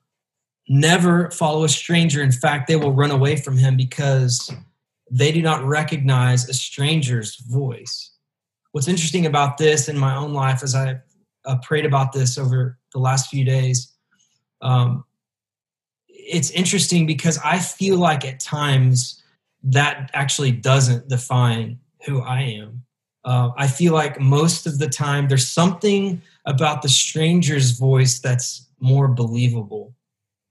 never 0.71 1.29
follow 1.31 1.65
a 1.65 1.69
stranger. 1.69 2.23
In 2.23 2.31
fact, 2.31 2.67
they 2.67 2.77
will 2.77 2.93
run 2.93 3.11
away 3.11 3.35
from 3.35 3.57
him 3.57 3.75
because 3.75 4.49
they 5.11 5.31
do 5.31 5.41
not 5.41 5.65
recognize 5.65 6.47
a 6.47 6.53
stranger's 6.53 7.35
voice. 7.35 8.11
What's 8.71 8.87
interesting 8.87 9.25
about 9.25 9.57
this 9.57 9.89
in 9.89 9.97
my 9.97 10.15
own 10.15 10.33
life 10.33 10.63
as 10.63 10.73
I 10.73 11.01
uh, 11.43 11.57
prayed 11.61 11.85
about 11.85 12.13
this 12.13 12.37
over 12.37 12.77
the 12.93 12.99
last 12.99 13.29
few 13.29 13.43
days, 13.43 13.93
um, 14.61 15.03
it's 16.07 16.51
interesting 16.51 17.05
because 17.05 17.37
I 17.43 17.59
feel 17.59 17.97
like 17.97 18.23
at 18.23 18.39
times 18.39 19.21
that 19.63 20.09
actually 20.13 20.51
doesn't 20.51 21.09
define 21.09 21.79
who 22.05 22.21
I 22.21 22.41
am. 22.43 22.83
Uh, 23.25 23.49
I 23.57 23.67
feel 23.67 23.91
like 23.91 24.21
most 24.21 24.65
of 24.65 24.79
the 24.79 24.87
time 24.87 25.27
there's 25.27 25.47
something 25.47 26.21
about 26.45 26.81
the 26.81 26.89
stranger's 26.89 27.71
voice 27.71 28.19
that's 28.19 28.69
more 28.79 29.09
believable. 29.09 29.93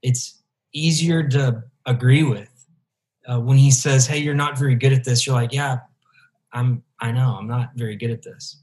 It's 0.02 0.42
easier 0.72 1.26
to 1.28 1.64
agree 1.86 2.22
with. 2.22 2.48
Uh, 3.30 3.40
when 3.40 3.58
he 3.58 3.70
says, 3.70 4.06
"Hey, 4.06 4.18
you're 4.18 4.34
not 4.34 4.58
very 4.58 4.74
good 4.74 4.92
at 4.92 5.04
this," 5.04 5.26
you're 5.26 5.36
like, 5.36 5.52
"Yeah, 5.52 5.78
I'm. 6.52 6.82
I 7.00 7.12
know 7.12 7.36
I'm 7.38 7.46
not 7.46 7.70
very 7.74 7.96
good 7.96 8.10
at 8.10 8.22
this." 8.22 8.62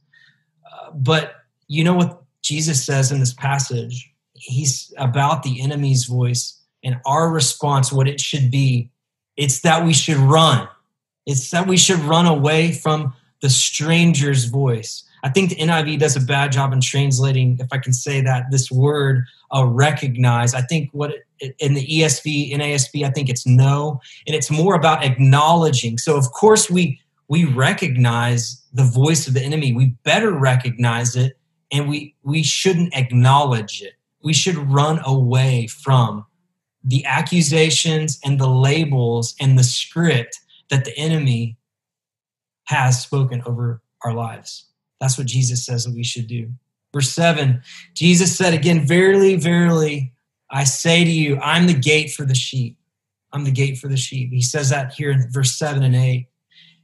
Uh, 0.66 0.92
but 0.92 1.36
you 1.68 1.84
know 1.84 1.94
what 1.94 2.24
Jesus 2.42 2.86
says 2.86 3.12
in 3.12 3.20
this 3.20 3.34
passage? 3.34 4.12
He's 4.34 4.94
about 4.98 5.44
the 5.44 5.62
enemy's 5.62 6.06
voice 6.06 6.62
and 6.84 7.00
our 7.06 7.30
response, 7.30 7.92
what 7.92 8.08
it 8.08 8.20
should 8.20 8.52
be 8.52 8.92
it's 9.38 9.60
that 9.62 9.86
we 9.86 9.94
should 9.94 10.18
run. 10.18 10.68
It's 11.26 11.52
that 11.52 11.68
we 11.68 11.78
should 11.78 12.00
run 12.00 12.26
away 12.26 12.72
from 12.74 13.14
the 13.42 13.50
stranger's 13.50 14.46
voice. 14.46 15.04
I 15.28 15.30
think 15.30 15.50
the 15.50 15.58
NIV 15.58 16.00
does 16.00 16.16
a 16.16 16.22
bad 16.22 16.54
job 16.54 16.72
in 16.72 16.80
translating, 16.80 17.58
if 17.60 17.68
I 17.74 17.80
can 17.80 17.92
say 17.92 18.22
that, 18.22 18.50
this 18.50 18.72
word 18.72 19.26
uh, 19.54 19.66
recognize. 19.66 20.54
I 20.54 20.62
think 20.62 20.90
what 20.94 21.16
it, 21.42 21.54
in 21.60 21.74
the 21.74 21.86
ESV, 21.86 22.54
NASB, 22.54 23.06
I 23.06 23.10
think 23.10 23.28
it's 23.28 23.46
know, 23.46 24.00
and 24.26 24.34
it's 24.34 24.50
more 24.50 24.74
about 24.74 25.04
acknowledging. 25.04 25.98
So, 25.98 26.16
of 26.16 26.32
course, 26.32 26.70
we 26.70 27.02
we 27.28 27.44
recognize 27.44 28.64
the 28.74 28.86
voice 28.86 29.28
of 29.28 29.34
the 29.34 29.42
enemy. 29.42 29.74
We 29.74 29.88
better 30.04 30.32
recognize 30.32 31.18
it, 31.18 31.38
and 31.74 31.90
we 31.90 32.16
we 32.24 32.42
shouldn't 32.42 32.96
acknowledge 32.96 33.82
it. 33.82 33.96
We 34.24 34.32
should 34.32 34.56
run 34.56 35.02
away 35.06 35.68
from 35.68 36.26
the 36.86 37.04
accusations 37.04 38.18
and 38.24 38.40
the 38.40 38.48
labels 38.48 39.36
and 39.42 39.60
the 39.60 39.66
script 39.66 40.40
that 40.70 40.86
the 40.86 40.98
enemy 40.98 41.58
has 42.64 43.02
spoken 43.02 43.44
over 43.46 43.82
our 44.06 44.14
lives. 44.14 44.68
That's 45.00 45.18
what 45.18 45.28
Jesus 45.28 45.66
says 45.66 45.86
that 45.86 45.94
we 45.94 46.04
should 46.04 46.28
do. 46.28 46.52
Verse 46.94 47.12
7 47.12 47.62
Jesus 47.94 48.36
said 48.36 48.54
again, 48.54 48.88
Verily, 48.88 49.36
verily, 49.36 50.14
I 50.50 50.64
say 50.64 51.04
to 51.04 51.12
you, 51.12 51.40
I'm 51.42 51.68
the 51.68 51.74
gate 51.74 52.12
for 52.12 52.26
the 52.26 52.36
sheep. 52.36 52.78
I'm 53.34 53.44
the 53.44 53.52
gate 53.52 53.78
for 53.78 53.88
the 53.88 53.98
sheep. 53.98 54.32
He 54.32 54.42
says 54.42 54.70
that 54.70 54.94
here 54.94 55.12
in 55.12 55.30
verse 55.32 55.58
7 55.58 55.84
and 55.84 55.96
8. 55.96 56.28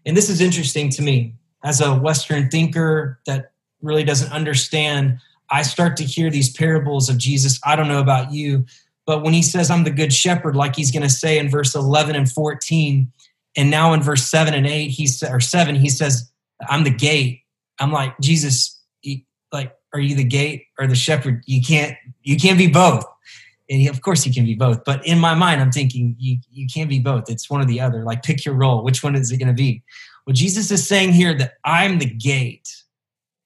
And 0.05 0.17
this 0.17 0.29
is 0.29 0.41
interesting 0.41 0.89
to 0.91 1.01
me 1.01 1.35
as 1.63 1.79
a 1.79 1.95
Western 1.95 2.49
thinker 2.49 3.19
that 3.25 3.53
really 3.81 4.03
doesn't 4.03 4.31
understand. 4.31 5.19
I 5.49 5.61
start 5.61 5.95
to 5.97 6.03
hear 6.03 6.29
these 6.29 6.51
parables 6.51 7.09
of 7.09 7.17
Jesus. 7.17 7.59
I 7.65 7.75
don't 7.75 7.87
know 7.87 8.01
about 8.01 8.33
you, 8.33 8.65
but 9.05 9.23
when 9.23 9.33
he 9.33 9.41
says, 9.41 9.71
I'm 9.71 9.83
the 9.83 9.91
good 9.91 10.13
shepherd, 10.13 10.55
like 10.55 10.75
he's 10.75 10.91
going 10.91 11.03
to 11.03 11.09
say 11.09 11.37
in 11.37 11.49
verse 11.49 11.75
11 11.75 12.15
and 12.15 12.29
14, 12.29 13.11
and 13.55 13.69
now 13.69 13.93
in 13.93 14.01
verse 14.01 14.27
7 14.27 14.53
and 14.53 14.67
8, 14.67 14.87
he 14.89 15.07
or 15.29 15.39
7, 15.39 15.75
he 15.75 15.89
says, 15.89 16.31
I'm 16.67 16.83
the 16.83 16.89
gate. 16.89 17.42
I'm 17.79 17.91
like, 17.91 18.17
Jesus, 18.19 18.81
like, 19.51 19.75
are 19.93 19.99
you 19.99 20.15
the 20.15 20.23
gate 20.23 20.65
or 20.79 20.87
the 20.87 20.95
shepherd? 20.95 21.43
You 21.45 21.61
can't, 21.61 21.95
you 22.21 22.37
can't 22.37 22.57
be 22.57 22.67
both. 22.67 23.05
And 23.69 23.81
he, 23.81 23.87
of 23.87 24.01
course, 24.01 24.25
you 24.25 24.33
can 24.33 24.45
be 24.45 24.55
both. 24.55 24.83
But 24.83 25.05
in 25.05 25.19
my 25.19 25.35
mind, 25.35 25.61
I'm 25.61 25.71
thinking 25.71 26.15
you, 26.19 26.37
you 26.51 26.67
can't 26.67 26.89
be 26.89 26.99
both. 26.99 27.29
It's 27.29 27.49
one 27.49 27.61
or 27.61 27.65
the 27.65 27.79
other. 27.79 28.03
Like, 28.03 28.23
pick 28.23 28.45
your 28.45 28.55
role. 28.55 28.83
Which 28.83 29.03
one 29.03 29.15
is 29.15 29.31
it 29.31 29.37
going 29.37 29.47
to 29.47 29.53
be? 29.53 29.83
Well, 30.25 30.33
Jesus 30.33 30.71
is 30.71 30.87
saying 30.87 31.13
here 31.13 31.33
that 31.37 31.53
I'm 31.63 31.99
the 31.99 32.09
gate. 32.09 32.69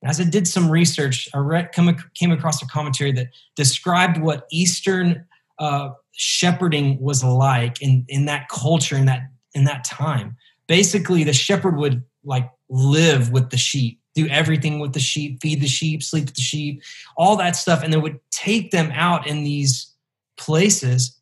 As 0.03 0.19
I 0.19 0.23
did 0.23 0.47
some 0.47 0.69
research, 0.69 1.27
I 1.33 1.39
read, 1.39 1.71
come, 1.71 1.95
came 2.13 2.31
across 2.31 2.61
a 2.61 2.67
commentary 2.67 3.11
that 3.13 3.27
described 3.55 4.19
what 4.21 4.47
Eastern 4.51 5.25
uh, 5.59 5.89
shepherding 6.11 6.99
was 6.99 7.23
like 7.23 7.81
in 7.81 8.05
in 8.09 8.25
that 8.25 8.49
culture 8.49 8.95
in 8.95 9.05
that 9.05 9.29
in 9.53 9.63
that 9.63 9.83
time. 9.83 10.35
Basically, 10.67 11.23
the 11.23 11.33
shepherd 11.33 11.77
would 11.77 12.03
like 12.23 12.49
live 12.69 13.31
with 13.31 13.49
the 13.49 13.57
sheep, 13.57 14.01
do 14.17 14.27
everything 14.29 14.79
with 14.79 14.93
the 14.93 14.99
sheep, 14.99 15.39
feed 15.41 15.61
the 15.61 15.67
sheep, 15.67 16.01
sleep 16.01 16.25
with 16.25 16.33
the 16.33 16.41
sheep, 16.41 16.81
all 17.15 17.35
that 17.37 17.55
stuff, 17.55 17.83
and 17.83 17.93
they 17.93 17.97
would 17.97 18.19
take 18.31 18.71
them 18.71 18.91
out 18.93 19.27
in 19.27 19.43
these 19.43 19.93
places 20.37 21.15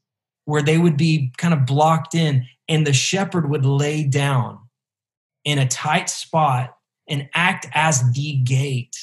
where 0.46 0.62
they 0.62 0.78
would 0.78 0.96
be 0.96 1.34
kind 1.38 1.54
of 1.54 1.66
blocked 1.66 2.16
in, 2.16 2.46
and 2.70 2.88
the 2.88 2.94
shepherd 2.94 3.50
would 3.50 3.66
lay 3.66 4.04
down 4.06 4.58
in 5.44 5.60
a 5.60 5.68
tight 5.68 6.10
spot 6.10 6.78
and 7.10 7.28
act 7.34 7.68
as 7.74 8.14
the 8.14 8.38
gate 8.38 8.96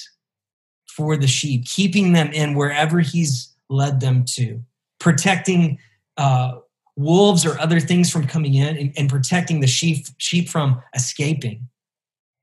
for 0.86 1.16
the 1.16 1.26
sheep, 1.26 1.66
keeping 1.66 2.14
them 2.14 2.32
in 2.32 2.54
wherever 2.54 3.00
he's 3.00 3.54
led 3.68 4.00
them 4.00 4.24
to 4.24 4.62
protecting 5.00 5.78
uh, 6.16 6.52
wolves 6.96 7.44
or 7.44 7.60
other 7.60 7.78
things 7.78 8.10
from 8.10 8.26
coming 8.26 8.54
in 8.54 8.76
and, 8.76 8.92
and 8.96 9.10
protecting 9.10 9.60
the 9.60 9.66
sheep 9.66 10.06
sheep 10.18 10.48
from 10.48 10.80
escaping 10.94 11.68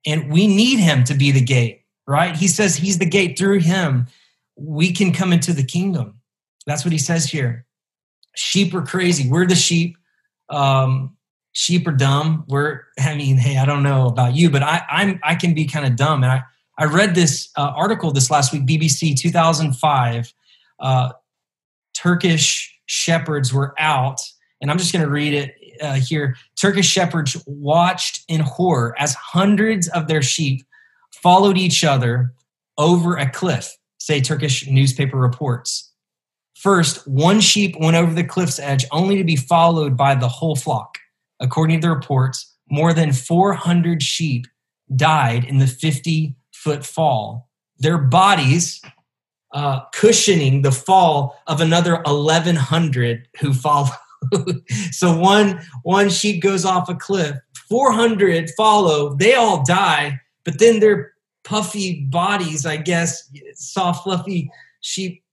and 0.06 0.32
we 0.32 0.48
need 0.48 0.80
him 0.80 1.04
to 1.04 1.14
be 1.14 1.32
the 1.32 1.44
gate 1.44 1.80
right? 2.10 2.36
He 2.36 2.48
says 2.48 2.76
he's 2.76 2.98
the 2.98 3.06
gate. 3.06 3.38
Through 3.38 3.60
him 3.60 4.08
we 4.56 4.92
can 4.92 5.14
come 5.14 5.32
into 5.32 5.54
the 5.54 5.64
kingdom. 5.64 6.20
That's 6.66 6.84
what 6.84 6.92
he 6.92 6.98
says 6.98 7.26
here. 7.26 7.66
Sheep 8.36 8.74
are 8.74 8.82
crazy. 8.82 9.30
We're 9.30 9.46
the 9.46 9.56
sheep. 9.56 9.96
Um, 10.50 11.16
sheep 11.52 11.88
are 11.88 11.94
dumb. 11.94 12.46
We're 12.48 12.82
i 13.00 13.16
mean 13.16 13.38
hey 13.38 13.58
i 13.58 13.66
don't 13.66 13.84
know 13.84 14.08
about 14.08 14.36
you 14.36 14.50
but 14.50 14.62
i 14.62 14.84
i'm 14.90 15.20
i 15.24 15.36
can 15.36 15.54
be 15.54 15.66
kind 15.66 15.86
of 15.86 15.96
dumb. 15.96 16.24
And 16.24 16.32
i 16.32 16.44
i 16.80 16.86
read 16.86 17.14
this 17.14 17.50
uh, 17.56 17.72
article 17.76 18.12
this 18.12 18.32
last 18.32 18.52
week 18.52 18.66
bbc 18.66 19.16
2005 19.18 20.34
uh, 20.80 21.12
Turkish 21.94 22.74
shepherds 22.86 23.54
were 23.54 23.76
out, 23.78 24.22
and 24.62 24.72
I'm 24.72 24.78
just 24.78 24.94
going 24.94 25.04
to 25.04 25.12
read 25.12 25.34
it 25.34 25.56
uh, 25.82 25.96
here. 25.96 26.36
Turkish 26.60 26.88
shepherds 26.88 27.42
watched 27.46 28.24
in 28.28 28.42
horror 28.42 28.96
as 28.98 29.14
hundreds 29.14 29.88
of 29.90 30.08
their 30.08 30.22
sheep 30.22 30.66
followed 31.12 31.58
each 31.58 31.84
other 31.84 32.34
over 32.78 33.18
a 33.18 33.30
cliff, 33.30 33.76
say 34.00 34.22
Turkish 34.22 34.68
newspaper 34.68 35.18
reports. 35.18 35.92
First, 36.56 37.08
one 37.08 37.40
sheep 37.40 37.76
went 37.80 37.96
over 37.96 38.14
the 38.14 38.24
cliff's 38.24 38.60
edge 38.60 38.86
only 38.92 39.18
to 39.18 39.24
be 39.24 39.36
followed 39.36 39.96
by 39.96 40.16
the 40.16 40.28
whole 40.28 40.56
flock. 40.56 40.98
According 41.40 41.82
to 41.82 41.88
the 41.88 41.94
reports, 41.94 42.54
more 42.70 42.94
than 42.94 43.14
400 43.14 44.04
sheep 44.04 44.46
died 44.96 45.46
in 45.46 45.60
the 45.60 45.68
50 45.68 46.36
foot 46.54 46.86
fall. 46.86 47.50
Their 47.78 47.98
bodies 47.98 48.82
uh, 49.54 49.82
cushioning 49.94 50.62
the 50.62 50.72
fall 50.72 51.40
of 51.48 51.62
another 51.62 52.02
1100 52.06 53.28
who 53.40 53.54
follow 53.54 53.88
so 54.92 55.18
one 55.18 55.62
one 55.84 56.10
sheep 56.10 56.42
goes 56.42 56.66
off 56.66 56.90
a 56.90 56.96
cliff 56.96 57.36
400 57.70 58.52
follow 58.58 59.16
they 59.16 59.34
all 59.36 59.64
die 59.64 60.20
but 60.44 60.60
then 60.60 60.80
their 60.80 61.14
puffy 61.44 62.06
bodies 62.06 62.66
i 62.66 62.78
guess 62.78 63.30
soft 63.56 64.04
fluffy 64.04 64.52
sheep 64.82 65.24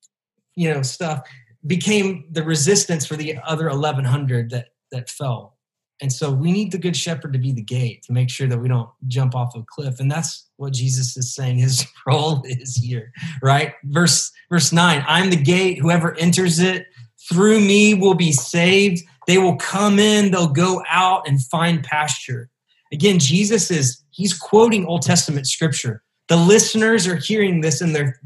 you 0.55 0.73
know 0.73 0.83
stuff 0.83 1.29
became 1.67 2.25
the 2.31 2.43
resistance 2.43 3.05
for 3.05 3.17
the 3.17 3.37
other 3.45 3.69
1100 3.69 4.51
that 4.51 4.69
that 4.93 5.11
fell 5.11 5.57
and 6.03 6.13
so 6.13 6.31
we 6.31 6.53
need 6.53 6.73
the 6.73 6.79
good 6.79 6.97
shepherd 6.97 7.33
to 7.33 7.39
be 7.39 7.53
the 7.53 7.63
gate 7.63 8.03
to 8.03 8.13
make 8.13 8.29
sure 8.29 8.47
that 8.49 8.59
we 8.59 8.69
don't 8.69 8.91
jump 9.07 9.35
off 9.35 9.57
a 9.57 9.63
cliff. 9.63 9.99
And 9.99 10.11
that's 10.11 10.47
what 10.57 10.75
Jesus 10.75 11.17
is 11.17 11.35
saying 11.35 11.59
his 11.59 11.87
role 12.07 12.43
is 12.45 12.77
here, 12.77 13.13
right? 13.43 13.75
Verse 13.85 14.31
verse 14.51 14.73
9, 14.73 15.05
I'm 15.07 15.31
the 15.31 15.37
gate, 15.37 15.79
whoever 15.79 16.15
enters 16.19 16.59
it 16.59 16.87
through 17.29 17.61
me 17.61 17.95
will 17.95 18.15
be 18.15 18.33
saved. 18.33 19.03
They 19.27 19.39
will 19.39 19.57
come 19.57 19.99
in, 19.99 20.31
they'll 20.31 20.47
go 20.47 20.83
out 20.89 21.29
and 21.29 21.45
find 21.45 21.83
pasture. 21.83 22.49
Again, 22.93 23.19
Jesus 23.19 23.71
is 23.71 24.03
he's 24.11 24.33
quoting 24.33 24.87
Old 24.87 25.03
Testament 25.03 25.47
scripture. 25.47 26.03
The 26.29 26.37
listeners 26.37 27.07
are 27.07 27.17
hearing 27.17 27.61
this 27.61 27.81
and 27.81 27.95
they're 27.95 28.21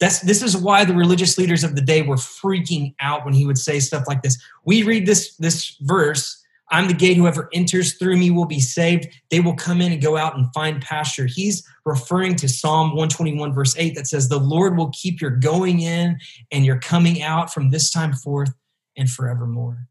that's 0.00 0.20
this 0.20 0.42
is 0.42 0.56
why 0.56 0.84
the 0.84 0.94
religious 0.94 1.38
leaders 1.38 1.62
of 1.62 1.76
the 1.76 1.80
day 1.80 2.02
were 2.02 2.16
freaking 2.16 2.94
out 3.00 3.24
when 3.24 3.34
he 3.34 3.46
would 3.46 3.58
say 3.58 3.78
stuff 3.78 4.04
like 4.08 4.22
this. 4.22 4.36
We 4.64 4.82
read 4.82 5.06
this 5.06 5.36
this 5.36 5.76
verse 5.82 6.41
I'm 6.72 6.88
the 6.88 6.94
gate, 6.94 7.18
whoever 7.18 7.50
enters 7.52 7.94
through 7.94 8.16
me 8.16 8.30
will 8.30 8.46
be 8.46 8.58
saved. 8.58 9.06
They 9.30 9.40
will 9.40 9.54
come 9.54 9.82
in 9.82 9.92
and 9.92 10.00
go 10.00 10.16
out 10.16 10.36
and 10.38 10.52
find 10.54 10.80
pasture. 10.80 11.26
He's 11.26 11.62
referring 11.84 12.34
to 12.36 12.48
Psalm 12.48 12.88
121, 12.90 13.52
verse 13.52 13.76
8, 13.76 13.94
that 13.94 14.06
says, 14.06 14.28
The 14.28 14.38
Lord 14.38 14.78
will 14.78 14.90
keep 14.90 15.20
your 15.20 15.32
going 15.32 15.80
in 15.80 16.18
and 16.50 16.64
your 16.64 16.78
coming 16.78 17.22
out 17.22 17.52
from 17.52 17.70
this 17.70 17.90
time 17.90 18.14
forth 18.14 18.54
and 18.96 19.08
forevermore. 19.08 19.86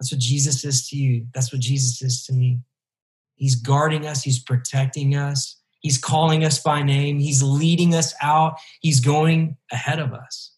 That's 0.00 0.10
what 0.10 0.20
Jesus 0.20 0.64
is 0.64 0.88
to 0.88 0.96
you. 0.96 1.26
That's 1.34 1.52
what 1.52 1.60
Jesus 1.60 2.00
is 2.00 2.24
to 2.24 2.32
me. 2.32 2.60
He's 3.34 3.54
guarding 3.54 4.06
us, 4.06 4.22
He's 4.22 4.42
protecting 4.42 5.14
us, 5.14 5.60
He's 5.80 5.98
calling 5.98 6.42
us 6.42 6.58
by 6.58 6.82
name, 6.82 7.18
He's 7.18 7.42
leading 7.42 7.94
us 7.94 8.14
out, 8.22 8.58
He's 8.80 9.00
going 9.00 9.58
ahead 9.70 9.98
of 9.98 10.14
us. 10.14 10.52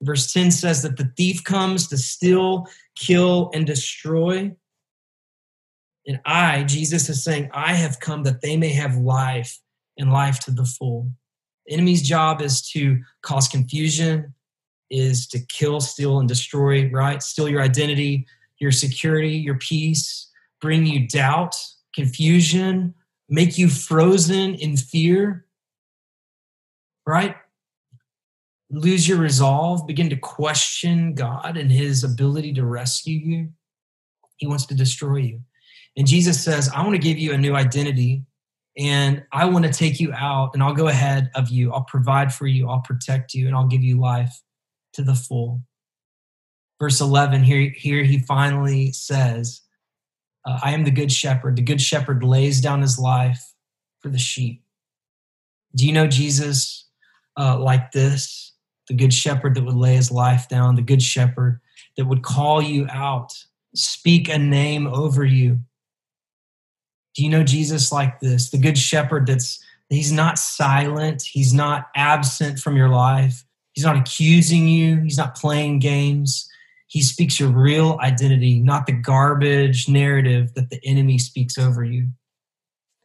Verse 0.00 0.32
10 0.32 0.50
says 0.50 0.82
that 0.82 0.96
the 0.96 1.12
thief 1.16 1.44
comes 1.44 1.86
to 1.88 1.98
steal, 1.98 2.66
kill, 2.96 3.50
and 3.54 3.66
destroy. 3.66 4.50
And 6.06 6.20
I, 6.24 6.64
Jesus 6.64 7.08
is 7.08 7.22
saying, 7.22 7.50
I 7.52 7.74
have 7.74 8.00
come 8.00 8.24
that 8.24 8.40
they 8.40 8.56
may 8.56 8.70
have 8.70 8.96
life 8.96 9.58
and 9.98 10.12
life 10.12 10.40
to 10.40 10.50
the 10.50 10.64
full. 10.64 11.10
The 11.66 11.74
enemy's 11.74 12.02
job 12.02 12.42
is 12.42 12.62
to 12.70 13.00
cause 13.22 13.46
confusion, 13.48 14.34
is 14.90 15.26
to 15.28 15.38
kill, 15.46 15.80
steal, 15.80 16.18
and 16.18 16.28
destroy, 16.28 16.90
right? 16.90 17.22
Steal 17.22 17.48
your 17.48 17.62
identity, 17.62 18.26
your 18.58 18.72
security, 18.72 19.36
your 19.36 19.56
peace, 19.58 20.28
bring 20.60 20.86
you 20.86 21.06
doubt, 21.08 21.56
confusion, 21.94 22.94
make 23.28 23.56
you 23.56 23.68
frozen 23.68 24.54
in 24.56 24.76
fear, 24.76 25.46
right? 27.06 27.36
Lose 28.70 29.08
your 29.08 29.18
resolve, 29.18 29.86
begin 29.86 30.10
to 30.10 30.16
question 30.16 31.14
God 31.14 31.56
and 31.56 31.70
his 31.70 32.04
ability 32.04 32.54
to 32.54 32.64
rescue 32.64 33.18
you. 33.18 33.48
He 34.36 34.46
wants 34.46 34.66
to 34.66 34.74
destroy 34.74 35.16
you. 35.16 35.40
And 35.96 36.06
Jesus 36.06 36.42
says, 36.42 36.68
I 36.68 36.82
want 36.82 36.94
to 36.94 36.98
give 36.98 37.18
you 37.18 37.32
a 37.32 37.38
new 37.38 37.54
identity 37.54 38.24
and 38.78 39.22
I 39.32 39.44
want 39.44 39.66
to 39.66 39.72
take 39.72 40.00
you 40.00 40.12
out 40.12 40.52
and 40.54 40.62
I'll 40.62 40.74
go 40.74 40.88
ahead 40.88 41.30
of 41.34 41.50
you. 41.50 41.72
I'll 41.72 41.84
provide 41.84 42.32
for 42.32 42.46
you. 42.46 42.68
I'll 42.68 42.80
protect 42.80 43.34
you 43.34 43.46
and 43.46 43.54
I'll 43.54 43.66
give 43.66 43.82
you 43.82 44.00
life 44.00 44.42
to 44.94 45.02
the 45.02 45.14
full. 45.14 45.62
Verse 46.80 47.00
11, 47.00 47.44
here, 47.44 47.70
here 47.76 48.02
he 48.02 48.18
finally 48.18 48.92
says, 48.92 49.60
uh, 50.44 50.58
I 50.62 50.72
am 50.72 50.84
the 50.84 50.90
good 50.90 51.12
shepherd. 51.12 51.56
The 51.56 51.62
good 51.62 51.80
shepherd 51.80 52.24
lays 52.24 52.60
down 52.60 52.80
his 52.80 52.98
life 52.98 53.52
for 54.00 54.08
the 54.08 54.18
sheep. 54.18 54.64
Do 55.76 55.86
you 55.86 55.92
know 55.92 56.06
Jesus 56.06 56.86
uh, 57.38 57.58
like 57.58 57.92
this? 57.92 58.52
The 58.88 58.94
good 58.94 59.14
shepherd 59.14 59.54
that 59.54 59.64
would 59.64 59.76
lay 59.76 59.94
his 59.94 60.10
life 60.10 60.48
down, 60.48 60.74
the 60.74 60.82
good 60.82 61.02
shepherd 61.02 61.60
that 61.96 62.06
would 62.06 62.22
call 62.22 62.60
you 62.60 62.86
out, 62.90 63.32
speak 63.74 64.28
a 64.28 64.38
name 64.38 64.86
over 64.86 65.24
you, 65.24 65.60
do 67.14 67.22
you 67.22 67.28
know 67.28 67.44
Jesus 67.44 67.92
like 67.92 68.20
this? 68.20 68.50
The 68.50 68.58
good 68.58 68.78
shepherd 68.78 69.26
that's 69.26 69.62
he's 69.88 70.12
not 70.12 70.38
silent, 70.38 71.22
he's 71.22 71.52
not 71.52 71.88
absent 71.94 72.58
from 72.58 72.76
your 72.76 72.88
life. 72.88 73.44
He's 73.72 73.84
not 73.84 73.96
accusing 73.96 74.68
you, 74.68 75.00
he's 75.00 75.18
not 75.18 75.36
playing 75.36 75.78
games. 75.78 76.48
He 76.88 77.00
speaks 77.00 77.40
your 77.40 77.48
real 77.48 77.98
identity, 78.02 78.60
not 78.60 78.84
the 78.84 78.92
garbage 78.92 79.88
narrative 79.88 80.52
that 80.54 80.68
the 80.68 80.78
enemy 80.84 81.16
speaks 81.16 81.56
over 81.56 81.82
you. 81.82 82.08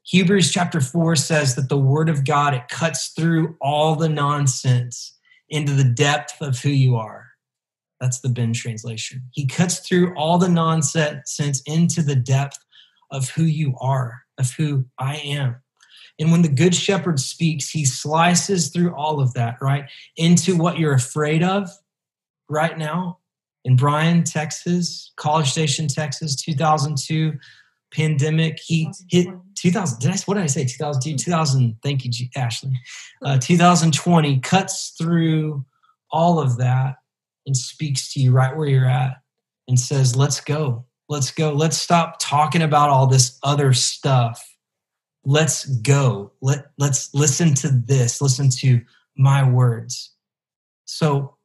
Hebrews 0.04 0.52
chapter 0.52 0.82
4 0.82 1.16
says 1.16 1.56
that 1.56 1.70
the 1.70 1.78
word 1.78 2.10
of 2.10 2.26
God 2.26 2.54
it 2.54 2.68
cuts 2.68 3.10
through 3.10 3.56
all 3.62 3.96
the 3.96 4.10
nonsense 4.10 5.18
into 5.50 5.72
the 5.72 5.86
depth 5.86 6.42
of 6.42 6.60
who 6.60 6.70
you 6.70 6.98
are. 6.98 7.28
That's 8.02 8.20
the 8.20 8.30
Ben 8.30 8.54
translation. 8.54 9.24
He 9.32 9.48
cuts 9.48 9.80
through 9.80 10.14
all 10.16 10.38
the 10.38 10.50
nonsense 10.50 11.62
into 11.66 12.02
the 12.02 12.16
depth 12.16 12.60
of 13.12 13.30
who 13.30 13.44
you 13.44 13.76
are, 13.80 14.22
of 14.38 14.52
who 14.52 14.86
I 15.00 15.18
am. 15.18 15.58
And 16.20 16.32
when 16.32 16.42
the 16.42 16.50
good 16.50 16.74
shepherd 16.74 17.20
speaks, 17.20 17.70
he 17.70 17.86
slices 17.86 18.70
through 18.70 18.96
all 18.96 19.20
of 19.20 19.34
that, 19.34 19.58
right? 19.62 19.86
Into 20.16 20.56
what 20.56 20.80
you're 20.80 20.94
afraid 20.94 21.44
of 21.44 21.70
right 22.50 22.78
now 22.78 23.20
in 23.64 23.76
Bryan, 23.76 24.24
Texas, 24.24 25.12
College 25.18 25.52
Station, 25.52 25.88
Texas, 25.88 26.36
2002 26.36 27.38
pandemic. 27.94 28.60
He 28.64 28.92
hit 29.10 29.28
2000. 29.56 30.00
Did 30.00 30.12
I, 30.12 30.18
what 30.26 30.36
did 30.36 30.44
I 30.44 30.48
say? 30.48 30.66
2002, 30.66 31.18
2000. 31.18 31.76
Thank 31.84 32.06
you, 32.06 32.12
Ashley. 32.36 32.80
Uh, 33.22 33.38
2020 33.38 34.40
cuts 34.40 34.96
through 34.98 35.66
all 36.12 36.40
of 36.40 36.58
that 36.58 36.96
and 37.46 37.56
speaks 37.56 38.14
to 38.14 38.20
you 38.20 38.32
right 38.32 38.56
where 38.56 38.68
you're 38.68 38.86
at 38.86 39.18
and 39.68 39.80
says, 39.80 40.16
let's 40.16 40.40
go. 40.40 40.86
Let's 41.10 41.32
go. 41.32 41.54
Let's 41.54 41.78
stop 41.78 42.18
talking 42.20 42.62
about 42.62 42.90
all 42.90 43.08
this 43.08 43.40
other 43.44 43.74
stuff. 43.74 44.44
Let's 45.24 45.66
go. 45.66 46.32
Let, 46.42 46.72
let's 46.78 47.14
listen 47.14 47.54
to 47.56 47.70
this. 47.70 48.22
Listen 48.22 48.50
to 48.50 48.82
my 49.18 49.48
words. 49.48 50.12
So, 50.86 51.36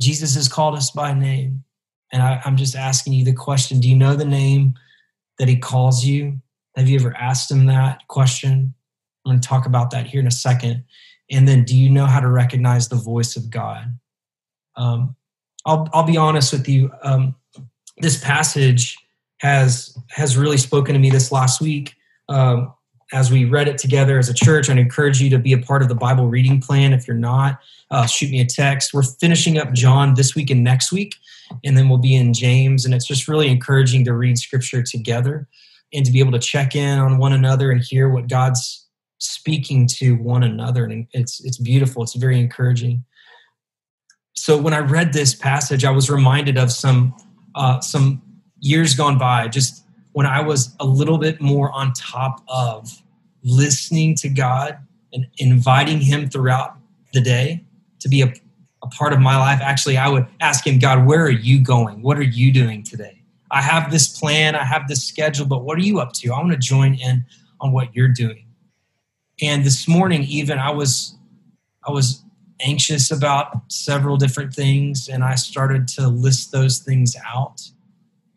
Jesus 0.00 0.34
has 0.34 0.48
called 0.48 0.74
us 0.74 0.90
by 0.90 1.12
name. 1.12 1.64
And 2.12 2.22
I, 2.22 2.40
I'm 2.44 2.56
just 2.56 2.74
asking 2.74 3.12
you 3.14 3.24
the 3.24 3.32
question 3.32 3.80
Do 3.80 3.88
you 3.88 3.96
know 3.96 4.14
the 4.14 4.24
name 4.24 4.74
that 5.38 5.48
he 5.48 5.56
calls 5.56 6.04
you? 6.04 6.40
Have 6.76 6.88
you 6.88 6.98
ever 6.98 7.16
asked 7.16 7.50
him 7.50 7.66
that 7.66 8.06
question? 8.08 8.74
I'm 9.24 9.32
going 9.32 9.40
to 9.40 9.48
talk 9.48 9.66
about 9.66 9.90
that 9.90 10.06
here 10.06 10.20
in 10.20 10.26
a 10.26 10.32
second. 10.32 10.84
And 11.30 11.46
then, 11.46 11.64
do 11.64 11.76
you 11.76 11.88
know 11.88 12.06
how 12.06 12.20
to 12.20 12.28
recognize 12.28 12.88
the 12.88 12.96
voice 12.96 13.36
of 13.36 13.50
God? 13.50 13.98
Um, 14.76 15.16
I'll, 15.64 15.88
I'll 15.92 16.02
be 16.02 16.16
honest 16.16 16.52
with 16.52 16.68
you. 16.68 16.90
Um, 17.02 17.36
this 17.98 18.22
passage 18.22 18.96
has 19.38 19.96
has 20.10 20.36
really 20.36 20.56
spoken 20.56 20.94
to 20.94 21.00
me 21.00 21.10
this 21.10 21.32
last 21.32 21.60
week. 21.60 21.94
Um, 22.28 22.72
as 23.12 23.30
we 23.30 23.44
read 23.44 23.68
it 23.68 23.76
together 23.76 24.18
as 24.18 24.30
a 24.30 24.34
church, 24.34 24.70
I'd 24.70 24.78
encourage 24.78 25.20
you 25.20 25.28
to 25.30 25.38
be 25.38 25.52
a 25.52 25.58
part 25.58 25.82
of 25.82 25.88
the 25.88 25.94
Bible 25.94 26.28
reading 26.28 26.60
plan. 26.60 26.94
If 26.94 27.06
you're 27.06 27.16
not, 27.16 27.60
uh, 27.90 28.06
shoot 28.06 28.30
me 28.30 28.40
a 28.40 28.46
text. 28.46 28.94
We're 28.94 29.02
finishing 29.02 29.58
up 29.58 29.72
John 29.74 30.14
this 30.14 30.34
week 30.34 30.48
and 30.48 30.64
next 30.64 30.92
week, 30.92 31.16
and 31.62 31.76
then 31.76 31.88
we'll 31.88 31.98
be 31.98 32.14
in 32.14 32.32
James. 32.32 32.86
And 32.86 32.94
it's 32.94 33.06
just 33.06 33.28
really 33.28 33.48
encouraging 33.48 34.04
to 34.06 34.14
read 34.14 34.38
Scripture 34.38 34.82
together 34.82 35.46
and 35.92 36.06
to 36.06 36.12
be 36.12 36.20
able 36.20 36.32
to 36.32 36.38
check 36.38 36.74
in 36.74 36.98
on 36.98 37.18
one 37.18 37.34
another 37.34 37.70
and 37.70 37.82
hear 37.82 38.08
what 38.08 38.28
God's 38.28 38.86
speaking 39.18 39.86
to 39.86 40.16
one 40.16 40.42
another. 40.42 40.84
And 40.84 41.06
it's 41.12 41.44
it's 41.44 41.58
beautiful. 41.58 42.02
It's 42.02 42.14
very 42.14 42.40
encouraging. 42.40 43.04
So 44.34 44.56
when 44.56 44.72
I 44.72 44.78
read 44.78 45.12
this 45.12 45.34
passage, 45.34 45.84
I 45.84 45.90
was 45.90 46.10
reminded 46.10 46.56
of 46.56 46.72
some 46.72 47.14
uh, 47.54 47.80
some 47.80 48.22
years 48.60 48.94
gone 48.94 49.18
by, 49.18 49.48
just 49.48 49.84
when 50.12 50.26
I 50.26 50.40
was 50.40 50.74
a 50.80 50.86
little 50.86 51.18
bit 51.18 51.40
more 51.40 51.70
on 51.72 51.92
top 51.92 52.42
of 52.48 53.02
listening 53.42 54.14
to 54.16 54.28
God 54.28 54.78
and 55.12 55.26
inviting 55.38 56.00
Him 56.00 56.28
throughout 56.28 56.76
the 57.12 57.20
day 57.20 57.64
to 58.00 58.08
be 58.08 58.22
a, 58.22 58.32
a 58.82 58.86
part 58.88 59.12
of 59.12 59.20
my 59.20 59.36
life. 59.38 59.60
Actually, 59.62 59.96
I 59.96 60.08
would 60.08 60.26
ask 60.40 60.66
Him, 60.66 60.78
God, 60.78 61.06
where 61.06 61.24
are 61.24 61.30
you 61.30 61.62
going? 61.62 62.02
What 62.02 62.18
are 62.18 62.22
you 62.22 62.52
doing 62.52 62.82
today? 62.82 63.22
I 63.50 63.60
have 63.60 63.90
this 63.90 64.18
plan, 64.18 64.54
I 64.54 64.64
have 64.64 64.88
this 64.88 65.04
schedule, 65.04 65.46
but 65.46 65.64
what 65.64 65.76
are 65.76 65.82
you 65.82 66.00
up 66.00 66.12
to? 66.14 66.32
I 66.32 66.38
want 66.38 66.52
to 66.52 66.58
join 66.58 66.94
in 66.94 67.24
on 67.60 67.72
what 67.72 67.94
you're 67.94 68.08
doing. 68.08 68.46
And 69.42 69.64
this 69.64 69.86
morning, 69.86 70.22
even 70.22 70.58
I 70.58 70.70
was, 70.70 71.16
I 71.86 71.90
was 71.90 72.21
anxious 72.62 73.10
about 73.10 73.70
several 73.70 74.16
different 74.16 74.54
things 74.54 75.08
and 75.08 75.24
I 75.24 75.34
started 75.34 75.88
to 75.88 76.08
list 76.08 76.52
those 76.52 76.78
things 76.78 77.16
out 77.26 77.60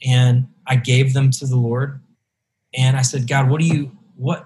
and 0.05 0.47
I 0.67 0.75
gave 0.75 1.13
them 1.13 1.31
to 1.31 1.45
the 1.45 1.55
Lord 1.55 2.01
and 2.75 2.97
I 2.97 3.01
said, 3.01 3.27
God, 3.27 3.49
what 3.49 3.61
do 3.61 3.67
you 3.67 3.91
what 4.15 4.45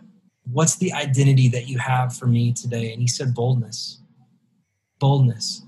what's 0.51 0.77
the 0.77 0.93
identity 0.93 1.47
that 1.49 1.67
you 1.67 1.77
have 1.77 2.15
for 2.15 2.27
me 2.27 2.53
today? 2.53 2.91
And 2.91 3.01
he 3.01 3.07
said 3.07 3.33
boldness. 3.33 3.99
Boldness. 4.99 5.63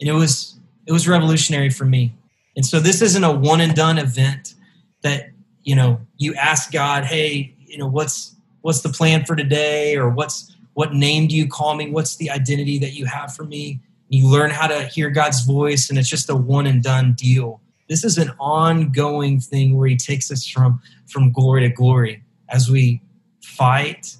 And 0.00 0.08
it 0.08 0.12
was 0.12 0.58
it 0.86 0.92
was 0.92 1.06
revolutionary 1.08 1.70
for 1.70 1.84
me. 1.84 2.14
And 2.56 2.66
so 2.66 2.80
this 2.80 3.02
isn't 3.02 3.24
a 3.24 3.32
one 3.32 3.60
and 3.60 3.74
done 3.74 3.98
event 3.98 4.54
that, 5.02 5.30
you 5.62 5.74
know, 5.74 6.00
you 6.16 6.34
ask 6.34 6.72
God, 6.72 7.04
hey, 7.04 7.54
you 7.58 7.78
know, 7.78 7.86
what's 7.86 8.36
what's 8.62 8.80
the 8.80 8.88
plan 8.88 9.24
for 9.24 9.36
today 9.36 9.96
or 9.96 10.08
what's 10.08 10.56
what 10.74 10.94
name 10.94 11.28
do 11.28 11.36
you 11.36 11.46
call 11.46 11.74
me? 11.74 11.90
What's 11.90 12.16
the 12.16 12.30
identity 12.30 12.78
that 12.78 12.92
you 12.94 13.06
have 13.06 13.34
for 13.34 13.44
me? 13.44 13.80
You 14.08 14.28
learn 14.28 14.50
how 14.50 14.66
to 14.66 14.84
hear 14.84 15.10
God's 15.10 15.44
voice, 15.44 15.88
and 15.88 15.98
it's 15.98 16.08
just 16.08 16.28
a 16.30 16.36
one 16.36 16.66
and 16.66 16.82
done 16.82 17.14
deal. 17.14 17.60
This 17.88 18.04
is 18.04 18.18
an 18.18 18.30
ongoing 18.38 19.40
thing 19.40 19.76
where 19.76 19.88
He 19.88 19.96
takes 19.96 20.30
us 20.30 20.46
from, 20.46 20.80
from 21.06 21.32
glory 21.32 21.62
to 21.62 21.68
glory 21.68 22.22
as 22.48 22.70
we 22.70 23.02
fight 23.42 24.16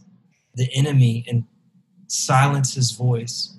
the 0.55 0.69
enemy 0.75 1.25
and 1.29 1.45
silence 2.07 2.75
His 2.75 2.91
voice. 2.91 3.55